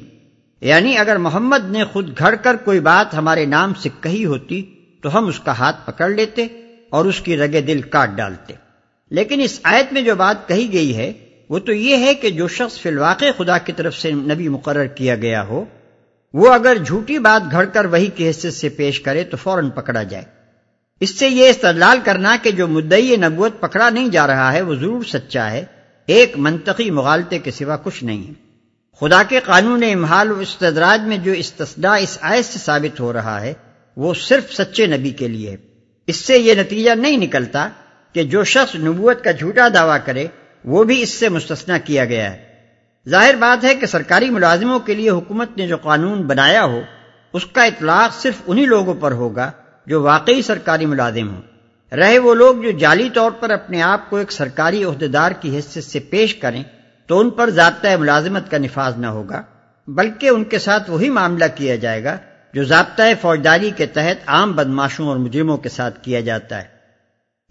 یعنی 0.62 0.97
اگر 0.97 1.17
محمد 1.17 1.71
نے 1.71 1.84
خود 1.84 2.17
گھڑ 2.19 2.36
کر 2.36 2.56
کوئی 2.56 2.79
بات 2.79 3.13
ہمارے 3.13 3.45
نام 3.45 3.73
سے 3.73 3.89
کہی 4.01 4.25
ہوتی 4.25 4.62
تو 5.01 5.17
ہم 5.17 5.27
اس 5.27 5.39
کا 5.39 5.58
ہاتھ 5.58 5.86
پکڑ 5.86 6.10
لیتے 6.10 6.47
اور 6.89 7.06
اس 7.06 7.19
کی 7.21 7.38
رگے 7.38 7.62
دل 7.62 7.82
کاٹ 7.82 8.10
ڈالتے۔ 8.10 8.53
لیکن 9.13 9.41
اس 9.41 9.60
آیت 9.63 9.93
میں 9.93 10.02
جو 10.02 10.15
بات 10.15 10.47
کہی 10.47 10.73
گئی 10.73 10.97
ہے، 10.97 11.13
وہ 11.49 11.60
تو 11.60 11.73
یہ 11.73 11.97
ہے 11.97 12.13
کہ 12.13 12.30
جو 12.30 12.47
شخص 12.47 12.80
فی 12.80 12.89
الواقع 12.89 13.26
خدا 13.38 13.58
کی 13.58 13.71
طرف 13.71 13.97
سے 13.97 14.12
نبی 14.12 14.47
مقرر 14.47 14.86
کیا 14.86 15.15
گیا 15.15 15.43
ہو، 15.43 15.65
وہ 16.34 16.54
اگر 16.54 16.78
جھوٹی 16.86 17.19
بات 17.19 17.52
گھڑ 17.52 17.65
کر 17.65 17.86
وہی 17.86 18.08
کی 18.08 18.28
حیثیت 18.28 18.54
سے 18.54 18.69
پیش 18.69 18.99
کرے 18.99 19.23
تو 19.23 19.38
فوراً 19.38 19.69
پکڑا 19.69 20.04
جائے۔ 20.04 20.23
اس 20.99 21.19
سے 21.19 21.28
یہ 21.28 21.49
استدلال 21.49 21.97
کرنا 22.04 22.36
کہ 22.43 22.52
جو 22.52 22.67
مدعی 22.67 23.15
نبوت 23.15 23.60
پکڑا 23.60 23.89
نہیں 23.89 24.08
جا 24.08 24.28
رہا 24.28 24.54
ہے، 24.54 24.62
وہ 24.62 24.76
ضرور 24.76 25.04
سچا 25.04 25.52
ہے۔ 25.52 25.65
ایک 26.06 26.34
منطقی 26.38 26.91
مغالطے 26.91 27.39
کے 27.39 27.52
سوا 27.52 27.78
کچھ 27.84 28.04
نہیں 28.04 28.28
ہے۔ 28.28 28.34
خدا 28.99 29.23
کے 29.23 29.39
قانون 29.45 29.84
امحال 29.84 30.32
و 30.32 30.39
استدراج 30.39 31.02
میں 31.08 31.17
جو 31.17 31.32
استثنا 31.32 31.93
اس 31.93 32.17
آیت 32.21 32.45
سے 32.45 32.60
ثابت 32.60 32.99
ہو 32.99 33.13
رہا 33.13 33.41
ہے، 33.41 33.54
وہ 33.97 34.13
صرف 34.13 34.54
سچے 34.54 34.86
نبی 34.86 35.10
کے 35.10 35.28
لیے 35.28 35.49
ہے۔ 35.49 35.56
اس 36.08 36.15
سے 36.15 36.38
یہ 36.38 36.54
نتیجہ 36.54 36.91
نہیں 36.91 37.17
نکلتا 37.17 37.69
کہ 38.13 38.23
جو 38.23 38.43
شخص 38.43 38.76
نبوت 38.76 39.23
کا 39.23 39.32
جھوٹا 39.32 39.67
دعویٰ 39.73 39.97
کرے، 40.06 40.28
وہ 40.65 40.84
بھی 40.84 41.02
اس 41.02 41.10
سے 41.10 41.30
مستثنا 41.30 41.78
کیا 41.78 42.06
گیا 42.06 42.34
ہے۔ 42.34 42.54
ظاہر 43.10 43.36
بات 43.36 43.65
ہے 43.65 43.76
کہ 43.76 43.86
سرکاری 43.86 44.30
ملازموں 44.30 44.80
کے 44.80 44.93
لیے 44.93 45.10
حکومت 45.10 45.58
نے 45.58 45.67
جو 45.67 45.78
قانون 45.78 46.21
بنایا 46.21 46.63
ہو، 46.63 46.82
اس 47.34 47.45
کا 47.45 47.63
اطلاق 47.63 48.21
صرف 48.21 48.34
انہی 48.47 48.65
لوگوں 48.65 48.93
پر 48.93 49.12
ہوگا 49.12 49.52
جو 49.86 50.02
واقعی 50.02 50.41
سرکاری 50.41 50.86
ملازم 50.86 51.36
ہوں۔ 51.36 51.41
رہے 51.95 52.19
وہ 52.19 52.36
لوگ 52.36 52.56
جو 52.56 52.71
جعلی 52.71 53.10
طور 53.13 53.32
پر 53.32 53.49
اپنے 53.49 53.82
آپ 53.82 54.10
کو 54.10 54.15
ایک 54.17 54.32
سرکاری 54.32 54.84
عہدیدار 54.84 55.32
کی 55.32 55.56
حیثیت 55.56 55.84
سے 55.84 55.99
پیش 55.99 56.36
کریں، 56.36 56.63
تو 57.08 57.19
ان 57.19 57.30
پر 57.30 57.49
ضابطۂ 57.49 57.89
ملازمت 57.99 58.52
کا 58.52 58.58
نفاذ 58.58 58.97
نہ 58.97 59.08
ہوگا، 59.08 59.41
بلکہ 59.88 60.30
ان 60.30 60.43
کے 60.43 60.60
ساتھ 60.60 60.89
وہی 60.89 61.10
معاملہ 61.10 61.45
کیا 61.56 61.76
جائے 61.76 62.04
گا 62.04 62.17
جو 62.54 62.63
ضابطۂ 62.63 63.04
فوجداری 63.21 63.71
کے 63.78 63.86
تحت 63.86 64.15
عام 64.28 64.52
بدماشوں 64.52 65.08
اور 65.08 65.17
مجرموں 65.17 65.58
کے 65.58 65.69
ساتھ 65.69 66.04
کیا 66.04 66.19
جاتا 66.19 66.62
ہے۔ 66.62 66.73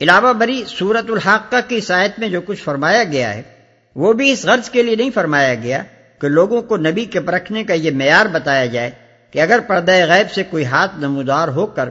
علاوہ 0.00 0.32
بری 0.32 0.62
سورت 0.66 1.10
الحاقہ 1.10 1.56
کی 1.68 1.80
سائت 1.80 2.18
میں 2.18 2.28
جو 2.28 2.40
کچھ 2.40 2.62
فرمایا 2.62 3.04
گیا 3.04 3.34
ہے، 3.34 3.42
وہ 3.96 4.12
بھی 4.12 4.30
اس 4.32 4.44
غرض 4.44 4.70
کے 4.70 4.82
لیے 4.82 4.96
نہیں 4.96 5.10
فرمایا 5.14 5.54
گیا 5.54 5.82
کہ 6.20 6.28
لوگوں 6.28 6.62
کو 6.62 6.76
نبی 6.76 7.04
کے 7.04 7.20
پرکھنے 7.20 7.64
کا 7.64 7.74
یہ 7.74 7.90
معیار 7.90 8.26
بتایا 8.26 8.64
جائے 8.66 8.90
کہ 9.30 9.40
اگر 9.40 9.60
پردہ 9.66 9.92
غیب 10.08 10.32
سے 10.32 10.42
کوئی 10.42 10.64
ہاتھ 10.64 10.98
نمودار 10.98 11.48
ہو 11.48 11.66
کر 11.66 11.88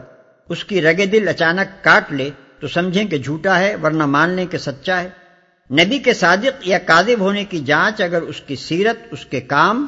اس 0.49 0.63
کی 0.63 0.81
رگے 0.81 1.05
دل 1.05 1.27
اچانک 1.27 1.83
کاٹ 1.83 2.11
لے 2.13 2.29
تو 2.59 2.67
سمجھیں 2.67 3.05
کہ 3.05 3.17
جھوٹا 3.17 3.59
ہے، 3.59 3.75
ورنہ 3.75 4.05
مان 4.05 4.29
لیں 4.29 4.45
کہ 4.45 4.57
سچا 4.57 5.01
ہے۔ 5.01 5.09
نبی 5.69 5.99
کے 5.99 6.13
صادق 6.13 6.67
یا 6.67 6.77
کاذب 6.77 7.19
ہونے 7.19 7.45
کی 7.45 7.59
جانچ 7.59 8.01
اگر 8.01 8.21
اس 8.21 8.41
کی 8.41 8.55
سیرت، 8.55 9.07
اس 9.11 9.25
کے 9.25 9.41
کام 9.41 9.85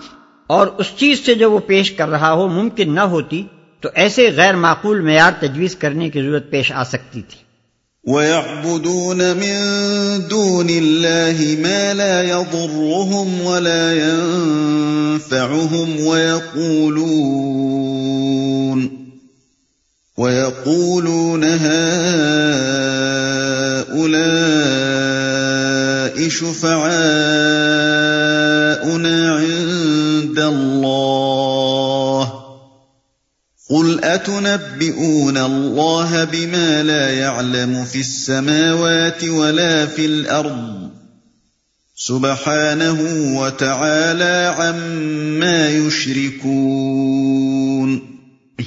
اور 0.48 0.68
اس 0.68 0.92
چیز 0.98 1.26
سے 1.26 1.34
جو 1.34 1.52
وہ 1.52 1.60
پیش 1.60 1.92
کر 1.92 2.10
رہا 2.10 2.32
ہو 2.32 2.48
ممکن 2.48 2.96
نہ 2.96 3.00
ہوتی 3.00 3.44
تو 3.84 3.90
ایسے 3.94 4.30
غیر 4.36 4.56
معقول 4.56 5.02
معیار 5.02 5.32
تجویز 5.40 5.76
کرنے 5.76 6.10
کی 6.10 6.22
ضرورت 6.22 6.50
پیش 6.52 6.72
آ 6.72 6.84
سکتی 6.84 7.22
تھی۔ 7.22 7.42
وَيَعْبُدُونَ 8.08 9.38
مِن 9.38 9.58
دُونِ 10.28 10.68
اللَّهِ 10.70 11.58
مَا 11.64 11.94
لَا 11.94 12.22
يَضُرُّهُمْ 12.24 13.42
وَلَا 13.42 13.94
يَنفَعُهُمْ 15.24 15.90
وَيَقُولُونَ 16.06 17.14
وَيَقُولُونَ 20.18 21.44
هَؤُلَاءِ 21.44 21.64
شُفَعَاؤُنَا 26.30 26.92
عِندَ 29.32 30.40
اللَّهِ 30.40 31.03
قل 33.74 34.04
اتنبئون 34.04 35.38
الله 35.38 36.24
بما 36.24 36.84
لا 36.84 37.14
يعلم 37.14 37.86
في 37.86 38.00
السماوات 38.00 39.24
ولا 39.24 39.86
في 39.86 40.06
الارض 40.06 40.90
سبحانه 41.98 43.00
وتعالى 43.40 44.56
عما 44.58 45.70
يشركون 45.70 46.54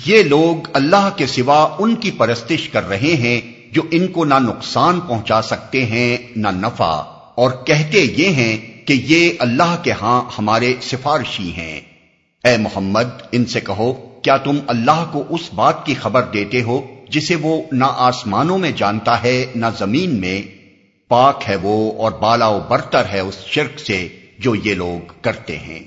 یہ 0.06 0.22
لوگ 0.22 0.68
اللہ 0.72 1.08
کے 1.16 1.26
سوا 1.26 1.76
ان 1.78 1.94
کی 1.96 2.10
پرستش 2.10 2.68
کر 2.68 2.88
رہے 2.88 3.14
ہیں 3.14 3.40
جو 3.72 3.82
ان 3.90 4.06
کو 4.06 4.24
نہ 4.24 4.38
نقصان 4.40 5.00
پہنچا 5.00 5.42
سکتے 5.42 5.84
ہیں، 5.84 6.16
نہ 6.36 6.48
نفع، 6.48 6.92
اور 7.34 7.50
کہتے 7.66 7.98
یہ 8.16 8.28
ہیں 8.28 8.56
کہ 8.86 8.92
یہ 8.92 9.30
اللہ 9.38 9.76
کے 9.82 9.92
ہاں 9.92 10.22
ہمارے 10.38 10.74
سفارشی 10.82 11.50
ہیں۔ 11.52 11.80
اے 12.44 12.56
محمد، 12.56 13.08
ان 13.32 13.46
سے 13.46 13.60
کہو 13.60 13.92
کیا 14.22 14.36
تم 14.36 14.58
اللہ 14.66 15.08
کو 15.12 15.24
اس 15.28 15.40
بات 15.54 15.86
کی 15.86 15.94
خبر 15.94 16.22
دیتے 16.22 16.62
ہو 16.62 16.86
جسے 17.08 17.36
وہ 17.36 17.62
نہ 17.72 17.84
آسمانوں 17.88 18.58
میں 18.58 18.72
جانتا 18.76 19.22
ہے، 19.22 19.46
نہ 19.54 19.66
زمین 19.78 20.20
میں؟ 20.20 20.42
پاک 21.08 21.42
ہے 21.48 21.56
وہ 21.56 21.92
اور 21.98 22.12
بالا 22.12 22.48
و 22.48 22.60
برتر 22.68 23.02
ہے 23.12 23.20
اس 23.20 23.36
شرک 23.46 23.78
سے 23.78 24.08
جو 24.38 24.54
یہ 24.54 24.74
لوگ 24.74 25.12
کرتے 25.22 25.58
ہیں۔ 25.58 25.80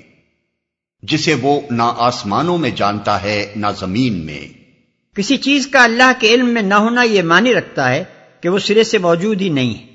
جسے 1.02 1.34
وہ 1.34 1.60
نہ 1.70 1.94
آسمانوں 1.98 2.58
میں 2.58 2.70
جانتا 2.70 3.22
ہے، 3.22 3.52
نہ 3.56 3.66
زمین 3.80 4.26
میں۔ 4.26 4.48
کسی 5.16 5.36
چیز 5.36 5.66
کا 5.66 5.84
اللہ 5.84 6.12
کے 6.18 6.28
علم 6.28 6.48
میں 6.48 6.62
نہ 6.62 6.74
ہونا 6.74 7.02
یہ 7.02 7.22
معنی 7.22 7.54
رکھتا 7.54 7.90
ہے 7.90 8.04
کہ 8.40 8.48
وہ 8.48 8.58
سرے 8.58 8.84
سے 8.84 8.98
موجود 8.98 9.40
ہی 9.40 9.48
نہیں۔ 9.48 9.74
ہے 9.74 9.86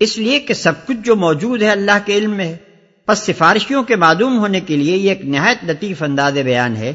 اس 0.00 0.18
لیے 0.18 0.40
کہ 0.40 0.54
سب 0.54 0.86
کچھ 0.86 0.96
جو 0.96 1.16
موجود 1.16 1.62
ہے 1.62 1.68
اللہ 1.68 1.98
کے 2.06 2.14
علم 2.14 2.30
میں 2.30 2.46
ہے۔ 2.46 2.56
پس 3.06 3.18
سفارشیوں 3.18 3.82
کے 3.82 3.96
معدوم 3.96 4.38
ہونے 4.38 4.60
کے 4.60 4.76
لیے 4.76 4.96
یہ 4.96 5.08
ایک 5.08 5.24
نہایت 5.24 5.58
لطیف 5.64 6.02
انداز 6.02 6.38
بیان 6.38 6.76
ہے 6.76 6.92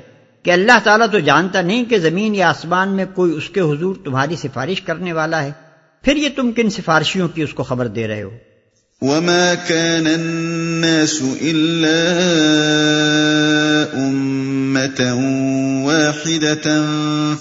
کہ 0.47 0.51
اللہ 0.51 0.71
تعالیٰ 0.83 1.07
تو 1.11 1.19
جانتا 1.19 1.61
نہیں 1.61 1.85
کہ 1.85 1.97
زمین 1.97 2.35
یا 2.35 2.49
آسمان 2.49 2.89
میں 2.89 3.05
کوئی 3.15 3.33
اس 3.33 3.49
کے 3.49 3.61
حضور 3.61 3.95
تمہاری 4.05 4.35
سفارش 4.35 4.81
کرنے 4.81 5.13
والا 5.13 5.43
ہے۔ 5.43 5.51
پھر 6.01 6.15
یہ 6.15 6.29
تم 6.35 6.51
کن 6.51 6.69
سفارشیوں 6.69 7.27
کی 7.27 7.43
اس 7.43 7.53
کو 7.53 7.63
خبر 7.63 7.87
دے 7.87 8.07
رہے 8.07 8.23
ہو؟ 8.23 8.29
وما 9.01 9.53
كان 9.67 10.07
الناس 10.07 11.21
إلا 11.41 12.13
أمة 13.93 15.15
واحدة 15.85 16.85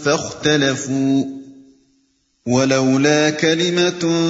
فاختلفوا 0.02 1.24
ولولا 2.46 3.30
كلمة 3.30 4.26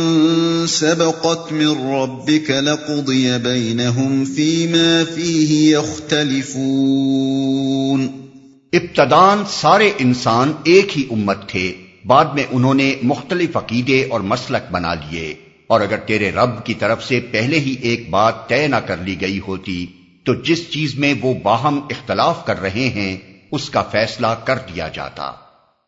سبقت 0.67 1.53
من 1.53 1.95
ربك 1.95 2.51
لقضي 2.51 3.39
بينهم 3.39 4.25
فيما 4.25 5.05
فيه 5.05 5.77
يختلفون 5.77 8.26
ابتدان 8.73 9.43
سارے 9.49 9.91
انسان 9.99 10.53
ایک 10.65 10.99
ہی 10.99 11.05
امت 11.11 11.49
تھے۔ 11.49 11.73
بعد 12.07 12.25
میں 12.25 12.45
انہوں 12.51 12.75
نے 12.75 12.95
مختلف 13.03 13.57
عقیدے 13.57 14.07
اور 14.11 14.21
مسلک 14.21 14.73
بنا 14.73 14.95
لیے۔ 14.95 15.35
اور 15.67 15.81
اگر 15.81 15.97
تیرے 15.97 16.33
رب 16.33 16.65
کی 16.65 16.75
طرف 16.75 17.05
سے 17.05 17.21
پہلے 17.21 17.61
ہی 17.61 17.75
ایک 17.83 18.11
بات 18.11 18.49
طے 18.49 18.67
نہ 18.67 18.77
کر 18.77 18.97
لی 18.97 19.21
گئی 19.21 19.41
ہوتی، 19.49 19.87
تو 20.25 20.35
جس 20.35 20.71
چیز 20.71 20.95
میں 20.95 21.15
وہ 21.21 21.35
باہم 21.43 21.81
اختلاف 21.91 22.47
کر 22.47 22.61
رہے 22.61 22.89
ہیں، 22.89 23.17
اس 23.53 23.71
کا 23.71 23.83
فیصلہ 23.83 24.27
کر 24.45 24.57
دیا 24.57 24.89
جاتا۔ 24.89 25.33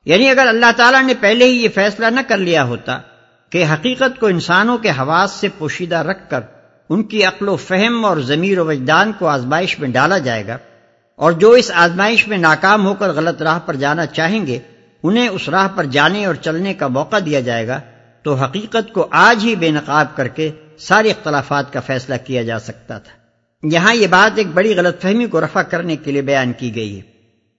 یعنی 0.05 0.29
اگر 0.29 0.47
اللہ 0.47 0.73
تعالیٰ 0.77 1.03
نے 1.03 1.15
پہلے 1.15 1.45
ہی 1.45 1.63
یہ 1.63 1.69
فیصلہ 1.75 2.07
نہ 2.07 2.21
کر 2.29 2.39
لیا 2.39 2.65
ہوتا 2.65 2.99
کہ 3.51 3.65
حقیقت 3.65 4.21
کو 4.21 4.27
انسانوں 4.27 4.79
کے 4.79 4.91
حواس 4.91 5.31
سے 5.31 5.49
پوشیدہ 5.59 5.97
رکھ 5.97 6.31
کر 6.31 6.41
ان 6.89 7.03
کی 7.03 7.25
عقل 7.25 7.49
و 7.49 7.57
فہم 7.57 8.05
اور 8.05 8.17
ضمیر 8.17 8.59
و 8.59 8.67
وجدان 8.67 9.13
کو 9.19 9.27
آزمائش 9.27 9.79
میں 9.79 9.89
ڈالا 9.89 10.19
جائے 10.19 10.47
گا 10.47 10.59
اور 11.19 11.33
جو 11.33 11.51
اس 11.51 11.71
آزمائش 11.75 12.29
میں 12.29 12.39
ناکام 12.39 12.87
ہو 12.87 12.95
کر 12.95 13.13
غلط 13.13 13.43
راہ 13.43 13.59
پر 13.59 13.77
جانا 13.77 14.07
چاہیں 14.07 14.47
گے، 14.47 14.59
انہیں 15.03 15.29
اس 15.29 15.49
راہ 15.49 15.69
پر 15.75 15.85
جانے 15.85 16.27
اور 16.27 16.35
چلنے 16.35 16.75
کا 16.75 16.87
موقع 16.87 17.17
دیا 17.27 17.41
جائے 17.41 17.69
گا، 17.69 17.81
تو 18.23 18.35
حقیقت 18.35 18.93
کو 18.93 19.07
آج 19.11 19.45
ہی 19.45 19.57
بے 19.57 19.71
نقاب 19.71 20.17
کر 20.17 20.29
کے 20.29 20.51
سارے 20.79 21.11
اختلافات 21.11 21.73
کا 21.73 21.81
فیصلہ 21.81 22.15
کیا 22.25 22.43
جا 22.43 22.59
سکتا 22.59 22.99
تھا۔ 22.99 23.13
یہاں 23.63 23.95
یہ 23.95 24.07
بات 24.07 24.39
ایک 24.39 24.47
بڑی 24.47 24.77
غلط 24.77 25.03
فہمی 25.03 25.27
کو 25.27 25.41
رفع 25.41 25.63
کرنے 25.63 25.97
کے 25.97 26.13
لیے 26.13 26.23
بیان 26.23 26.53
کی 26.53 26.75
گئی 26.75 26.97
ہے۔ 26.97 27.03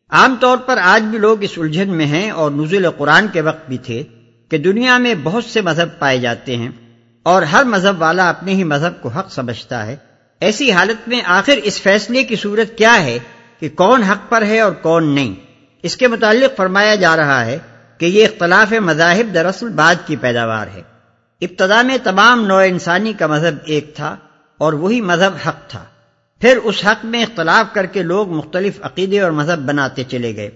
عام 0.09 0.35
طور 0.39 0.57
پر 0.57 0.77
آج 0.81 1.03
بھی 1.03 1.17
لوگ 1.17 1.43
اس 1.43 1.53
الجھن 1.57 1.89
میں 1.89 2.05
ہیں 2.05 2.31
اور 2.31 2.51
نزول 2.51 2.89
قرآن 2.89 3.27
کے 3.33 3.41
وقت 3.41 3.67
بھی 3.67 3.77
تھے 3.77 4.03
کہ 4.49 4.57
دنیا 4.57 4.97
میں 4.97 5.15
بہت 5.23 5.43
سے 5.43 5.61
مذہب 5.61 5.99
پائے 5.99 6.17
جاتے 6.17 6.55
ہیں 6.55 6.69
اور 7.23 7.41
ہر 7.41 7.63
مذہب 7.63 8.01
والا 8.01 8.29
اپنے 8.29 8.53
ہی 8.53 8.63
مذہب 8.63 9.01
کو 9.01 9.09
حق 9.09 9.31
سمجھتا 9.31 9.85
ہے۔ 9.87 9.95
ایسی 10.39 10.71
حالت 10.71 11.07
میں 11.07 11.21
آخر 11.25 11.59
اس 11.63 11.81
فیصلے 11.81 12.23
کی 12.23 12.35
صورت 12.35 12.77
کیا 12.77 13.03
ہے؟ 13.03 13.19
کہ 13.59 13.69
کون 13.69 14.03
حق 14.03 14.29
پر 14.29 14.41
ہے 14.41 14.59
اور 14.59 14.71
کون 14.71 15.15
نہیں۔ 15.15 15.33
اس 15.83 15.97
کے 15.97 16.07
متعلق 16.07 16.57
فرمایا 16.57 16.95
جا 16.95 17.15
رہا 17.15 17.45
ہے 17.45 17.57
کہ 17.97 18.05
یہ 18.05 18.25
اختلاف 18.25 18.73
مذاہب 18.73 19.33
دراصل 19.33 19.69
بعد 19.69 19.95
کی 20.05 20.15
پیداوار 20.15 20.67
ہے۔ 20.67 20.81
ابتدا 21.41 21.81
میں 21.81 21.97
تمام 22.03 22.45
نو 22.45 22.57
انسانی 22.57 23.13
کا 23.13 23.27
مذہب 23.27 23.57
ایک 23.65 23.95
تھا 23.95 24.15
اور 24.57 24.73
وہی 24.73 25.01
مذہب 25.01 25.33
حق 25.47 25.69
تھا۔ 25.69 25.83
پھر 26.41 26.57
اس 26.63 26.85
حق 26.85 27.05
میں 27.05 27.23
اختلاف 27.23 27.73
کر 27.73 27.85
کے 27.85 28.03
لوگ 28.03 28.29
مختلف 28.29 28.79
عقیدے 28.81 29.21
اور 29.21 29.31
مذہب 29.31 29.59
بناتے 29.59 30.03
چلے 30.03 30.35
گئے۔ 30.35 30.51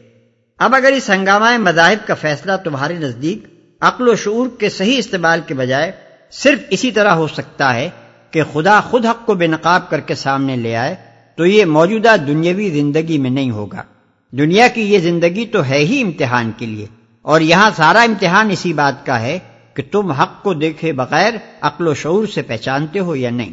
اب 0.57 0.75
اگر 0.75 0.91
اس 0.91 1.09
ہنگامہ 1.09 1.57
مذاہب 1.57 2.07
کا 2.07 2.13
فیصلہ 2.13 2.51
تمہارے 2.63 2.93
نزدیک 2.93 3.43
عقل 3.81 4.07
و 4.07 4.15
شعور 4.15 4.47
کے 4.59 4.69
صحیح 4.69 4.97
استعمال 4.97 5.41
کے 5.47 5.53
بجائے 5.53 5.91
صرف 6.31 6.59
اسی 6.69 6.91
طرح 6.91 7.09
ہو 7.09 7.27
سکتا 7.27 7.73
ہے 7.73 7.89
کہ 8.31 8.41
خدا 8.53 8.81
خود 8.81 9.05
حق 9.05 9.25
کو 9.25 9.33
بے 9.33 9.47
نقاب 9.47 9.89
کر 9.89 9.99
کے 9.99 10.15
سامنے 10.15 10.55
لے 10.55 10.75
آئے 10.75 10.95
تو 11.36 11.46
یہ 11.46 11.65
موجودہ 11.65 12.15
دنیاوی 12.28 12.69
زندگی 12.69 13.17
میں 13.17 13.30
نہیں 13.30 13.52
ہوگا۔ 13.52 13.84
دنیا 14.32 14.67
کی 14.67 14.82
یہ 14.82 15.00
زندگی 15.00 15.46
تو 15.46 15.65
ہے 15.65 15.78
ہی 15.78 16.02
امتحان 16.02 16.52
کے 16.58 16.65
لیے۔ 16.65 16.86
اور 17.22 17.41
یہاں 17.41 17.72
سارا 17.76 18.02
امتحان 18.02 18.52
اسی 18.52 18.74
بات 18.74 19.06
کا 19.06 19.22
ہے 19.22 19.39
کہ 19.74 19.84
تم 19.91 20.12
حق 20.12 20.43
کو 20.43 20.54
دیکھے 20.54 20.93
بغیر 20.93 21.34
عقل 21.62 21.88
و 21.88 21.93
شعور 21.93 22.28
سے 22.28 22.41
پہچانتے 22.41 23.00
ہو 23.00 23.15
یا 23.15 23.30
نہیں۔ 23.30 23.52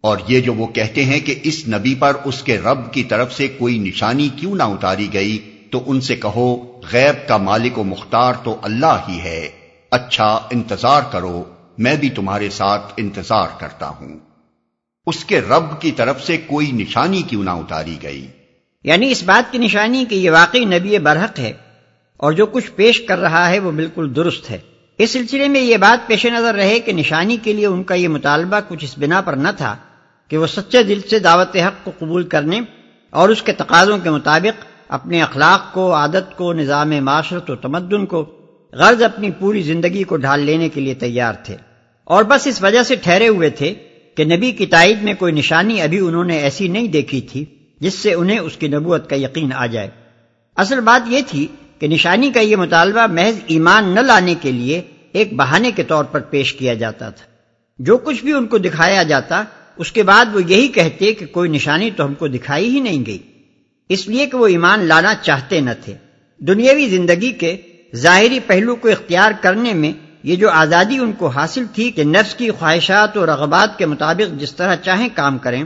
اور 0.00 0.18
یہ 0.28 0.40
جو 0.40 0.54
وہ 0.54 0.66
کہتے 0.66 1.04
ہیں 1.04 1.20
کہ 1.20 1.34
اس 1.42 1.68
نبی 1.68 1.94
پر 1.94 2.16
اس 2.24 2.42
کے 2.42 2.58
رب 2.58 2.92
کی 2.92 3.02
طرف 3.02 3.36
سے 3.36 3.48
کوئی 3.48 3.78
نشانی 3.78 4.28
کیوں 4.36 4.54
نہ 4.54 4.62
اتاری 4.62 5.08
گئی، 5.12 5.38
تو 5.70 5.82
ان 5.86 6.00
سے 6.00 6.16
کہو، 6.16 6.80
غیب 6.92 7.28
کا 7.28 7.36
مالک 7.36 7.78
و 7.78 7.84
مختار 7.84 8.34
تو 8.44 8.56
اللہ 8.62 9.04
ہی 9.08 9.18
ہے۔ 9.18 9.48
اچھا 9.90 10.24
انتظار 10.24 11.02
کرو، 11.12 11.44
میں 11.78 11.96
بھی 11.96 12.10
تمہارے 12.10 12.50
ساتھ 12.50 12.92
انتظار 12.96 13.48
کرتا 13.58 13.88
ہوں۔ 13.88 14.29
اس 15.06 15.24
کے 15.24 15.40
رب 15.40 15.80
کی 15.80 15.90
طرف 15.90 16.24
سے 16.24 16.36
کوئی 16.36 16.72
نشانی 16.72 17.22
کیوں 17.22 17.44
نہ 17.44 17.50
اتاری 17.50 17.96
گئی؟ 18.02 18.26
یعنی 18.84 19.10
اس 19.10 19.22
بات 19.22 19.52
کی 19.52 19.58
نشانی 19.58 20.04
کہ 20.08 20.14
یہ 20.14 20.30
واقعی 20.30 20.64
نبی 20.64 20.98
برحق 20.98 21.38
ہے 21.38 21.52
اور 22.16 22.32
جو 22.32 22.46
کچھ 22.46 22.70
پیش 22.76 23.00
کر 23.00 23.18
رہا 23.18 23.48
ہے 23.48 23.58
وہ 23.58 23.70
بالکل 23.70 24.12
درست 24.16 24.50
ہے۔ 24.50 24.58
اس 24.98 25.10
سلسلے 25.10 25.48
میں 25.48 25.60
یہ 25.60 25.76
بات 25.76 26.08
پیش 26.08 26.26
نظر 26.26 26.54
رہے 26.54 26.80
کہ 26.80 26.92
نشانی 26.92 27.36
کے 27.42 27.52
لیے 27.52 27.66
ان 27.66 27.82
کا 27.82 27.94
یہ 27.94 28.08
مطالبہ 28.08 28.60
کچھ 28.68 28.84
اس 28.84 28.98
بنا 28.98 29.20
پر 29.20 29.32
نہ 29.32 29.48
تھا 29.56 29.76
کہ 30.28 30.38
وہ 30.38 30.46
سچے 30.46 30.82
دل 30.82 31.00
سے 31.10 31.18
دعوت 31.18 31.56
حق 31.56 31.84
کو 31.84 31.90
قبول 31.98 32.22
کرنے 32.22 32.60
اور 33.10 33.28
اس 33.28 33.42
کے 33.42 33.52
تقاضوں 33.52 33.98
کے 33.98 34.10
مطابق 34.10 34.64
اپنے 34.88 35.22
اخلاق 35.22 35.74
کو، 35.74 35.94
عادت 35.94 36.36
کو، 36.36 36.52
نظام 36.52 36.90
معاشرت 36.90 37.50
و 37.50 37.56
تمدن 37.56 38.06
کو 38.06 38.46
غرض 38.72 39.02
اپنی 39.02 39.30
پوری 39.30 39.62
زندگی 39.62 40.02
کو 40.02 40.16
ڈھال 40.16 40.40
لینے 40.40 40.68
کے 40.68 40.80
لیے 40.80 40.94
تیار 40.94 41.34
تھے۔ 41.44 41.56
اور 42.04 42.24
بس 42.24 42.46
اس 42.46 42.62
وجہ 42.62 42.82
سے 42.82 42.96
ٹھہرے 42.96 43.28
ہوئے 43.28 43.50
تھے 43.50 43.74
کہ 44.20 44.24
نبی 44.24 44.52
کی 44.52 44.66
تائید 44.66 45.02
میں 45.02 45.14
کوئی 45.14 45.32
نشانی 45.32 45.82
ابھی 45.82 45.98
انہوں 45.98 46.24
نے 46.24 46.38
ایسی 46.38 46.68
نہیں 46.68 46.88
دیکھی 46.88 47.20
تھی 47.20 47.44
جس 47.80 47.94
سے 47.94 48.14
انہیں 48.14 48.38
اس 48.38 48.56
کی 48.56 48.68
نبوت 48.68 49.10
کا 49.10 49.16
یقین 49.16 49.52
آ 49.52 49.66
جائے۔ 49.66 49.90
اصل 50.56 50.80
بات 50.80 51.08
یہ 51.08 51.18
تھی 51.26 51.46
کہ 51.78 51.88
نشانی 51.88 52.30
کا 52.30 52.40
یہ 52.40 52.56
مطالبہ 52.56 53.06
محض 53.06 53.38
ایمان 53.46 53.88
نہ 53.88 54.00
لانے 54.00 54.34
کے 54.40 54.52
لیے 54.52 54.82
ایک 55.12 55.32
بہانے 55.32 55.70
کے 55.70 55.82
طور 55.82 56.04
پر 56.04 56.20
پیش 56.20 56.52
کیا 56.52 56.74
جاتا 56.74 57.10
تھا۔ 57.10 57.24
جو 57.78 57.96
کچھ 57.96 58.24
بھی 58.24 58.32
ان 58.32 58.46
کو 58.46 58.58
دکھایا 58.58 59.02
جاتا، 59.02 59.44
اس 59.76 59.92
کے 59.92 60.02
بعد 60.02 60.24
وہ 60.32 60.40
یہی 60.46 60.68
کہتے 60.68 61.12
کہ 61.12 61.26
کوئی 61.26 61.50
نشانی 61.50 61.90
تو 61.96 62.04
ہم 62.04 62.14
کو 62.14 62.28
دکھائی 62.28 62.68
ہی 62.68 62.80
نہیں 62.80 63.04
گئی۔ 63.06 63.18
اس 63.88 64.08
لیے 64.08 64.26
کہ 64.26 64.36
وہ 64.36 64.46
ایمان 64.46 64.84
لانا 64.84 65.14
چاہتے 65.14 65.60
نہ 65.60 65.70
تھے۔ 65.84 65.94
دنیاوی 66.38 66.88
زندگی 66.88 67.32
کے 67.32 67.56
ظاہری 67.96 68.40
پہلو 68.40 68.76
کو 68.76 68.88
اختیار 68.88 69.30
کرنے 69.40 69.74
میں 69.74 69.92
یہ 70.22 70.36
جو 70.36 70.50
آزادی 70.50 70.98
ان 70.98 71.12
کو 71.12 71.26
حاصل 71.26 71.64
تھی 71.74 71.90
کہ 71.90 72.04
نفس 72.04 72.34
کی 72.34 72.50
خواہشات 72.50 73.16
اور 73.16 73.28
رغبات 73.28 73.78
کے 73.78 73.86
مطابق 73.86 74.40
جس 74.40 74.54
طرح 74.54 74.76
چاہیں 74.76 75.08
کام 75.14 75.38
کریں 75.38 75.64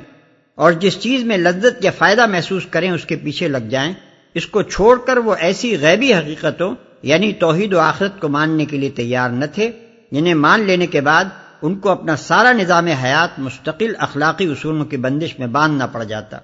اور 0.55 0.73
جس 0.73 1.01
چیز 1.01 1.25
میں 1.25 1.37
لذت 1.37 1.85
یا 1.85 1.91
فائدہ 1.91 2.27
محسوس 2.27 2.67
کریں 2.71 2.91
اس 2.91 3.05
کے 3.05 3.17
پیچھے 3.17 3.49
لگ 3.49 3.59
جائیں 3.59 3.93
اس 4.35 4.47
کو 4.47 4.63
چھوڑ 4.63 4.99
کر 5.07 5.17
وہ 5.17 5.35
ایسی 5.35 5.79
غیبی 5.81 6.15
حقیقتوں 6.15 6.75
یعنی 7.03 7.33
توحید 7.33 7.73
و 7.73 7.81
آخرت 7.81 8.21
کو 8.21 8.29
ماننے 8.29 8.65
کے 8.65 8.79
لیے 8.79 8.91
تیار 8.91 9.31
نہ 9.31 9.45
تھے 9.55 9.71
جنہیں 10.13 10.35
مان 10.35 10.61
لینے 10.61 10.87
کے 10.87 11.01
بعد 11.01 11.25
ان 11.63 11.79
کو 11.79 11.91
اپنا 11.91 12.17
سارا 12.17 12.53
نظام 12.53 12.87
حیات 12.87 13.39
مستقل 13.39 13.93
اخلاقی 13.99 14.47
اصولوں 14.47 14.85
کی 14.85 14.97
بندش 14.97 15.39
میں 15.39 15.47
باندھنا 15.47 15.87
پڑ 15.87 16.05
جاتا۔ 16.05 16.39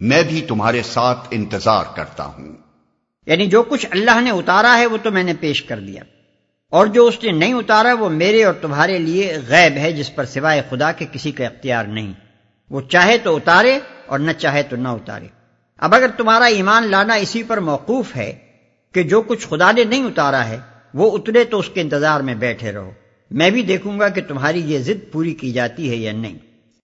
میں 0.00 0.22
بھی 0.22 0.40
تمہارے 0.40 0.82
ساتھ 0.82 1.28
انتظار 1.30 1.84
کرتا 1.94 2.24
ہوں۔ 2.24 2.56
یعنی 3.26 3.46
جو 3.46 3.62
کچھ 3.62 3.86
اللہ 3.90 4.20
نے 4.20 4.30
اتارا 4.30 4.78
ہے 4.78 4.86
وہ 4.86 4.96
تو 5.02 5.10
میں 5.10 5.22
نے 5.22 5.34
پیش 5.40 5.62
کر 5.62 5.80
دیا۔ 5.80 6.02
اور 6.70 6.86
جو 6.86 7.06
اس 7.06 7.22
نے 7.22 7.30
نہیں 7.32 7.54
اتارا 7.54 7.94
وہ 7.94 8.08
میرے 8.08 8.44
اور 8.44 8.54
تمہارے 8.54 8.98
لیے 8.98 9.36
غیب 9.48 9.76
ہے 9.76 9.92
جس 9.92 10.14
پر 10.14 10.24
سوائے 10.24 10.62
خدا 10.70 10.92
کے 10.92 11.06
کسی 11.12 11.32
کا 11.32 11.44
اختیار 11.44 11.84
نہیں۔ 11.84 12.12
وہ 12.70 12.80
چاہے 12.80 13.18
تو 13.18 13.36
اتارے 13.36 13.78
اور 14.06 14.18
نہ 14.18 14.32
چاہے 14.32 14.62
تو 14.62 14.76
نہ 14.76 14.88
اتارے۔ 14.88 15.26
اب 15.78 15.94
اگر 15.94 16.08
تمہارا 16.16 16.44
ایمان 16.44 16.90
لانا 16.90 17.14
اسی 17.14 17.42
پر 17.42 17.60
موقوف 17.60 18.16
ہے 18.16 18.32
کہ 18.94 19.02
جو 19.02 19.22
کچھ 19.22 19.48
خدا 19.48 19.72
نے 19.72 19.84
نہیں 19.84 20.04
اتارا 20.04 20.48
ہے، 20.48 20.58
وہ 20.94 21.18
اترے 21.18 21.44
تو 21.44 21.58
اس 21.58 21.70
کے 21.74 21.80
انتظار 21.80 22.20
میں 22.20 22.34
بیٹھے 22.34 22.72
رہو۔ 22.72 22.90
میں 23.30 23.50
بھی 23.50 23.62
دیکھوں 23.62 24.00
گا 24.00 24.08
کہ 24.08 24.22
تمہاری 24.28 24.60
یہ 24.60 24.78
ضد 24.78 25.12
پوری 25.12 25.34
کی 25.34 25.52
جاتی 25.52 25.90
ہے 25.90 25.96
یا 25.96 26.12
نہیں۔ 26.12 26.38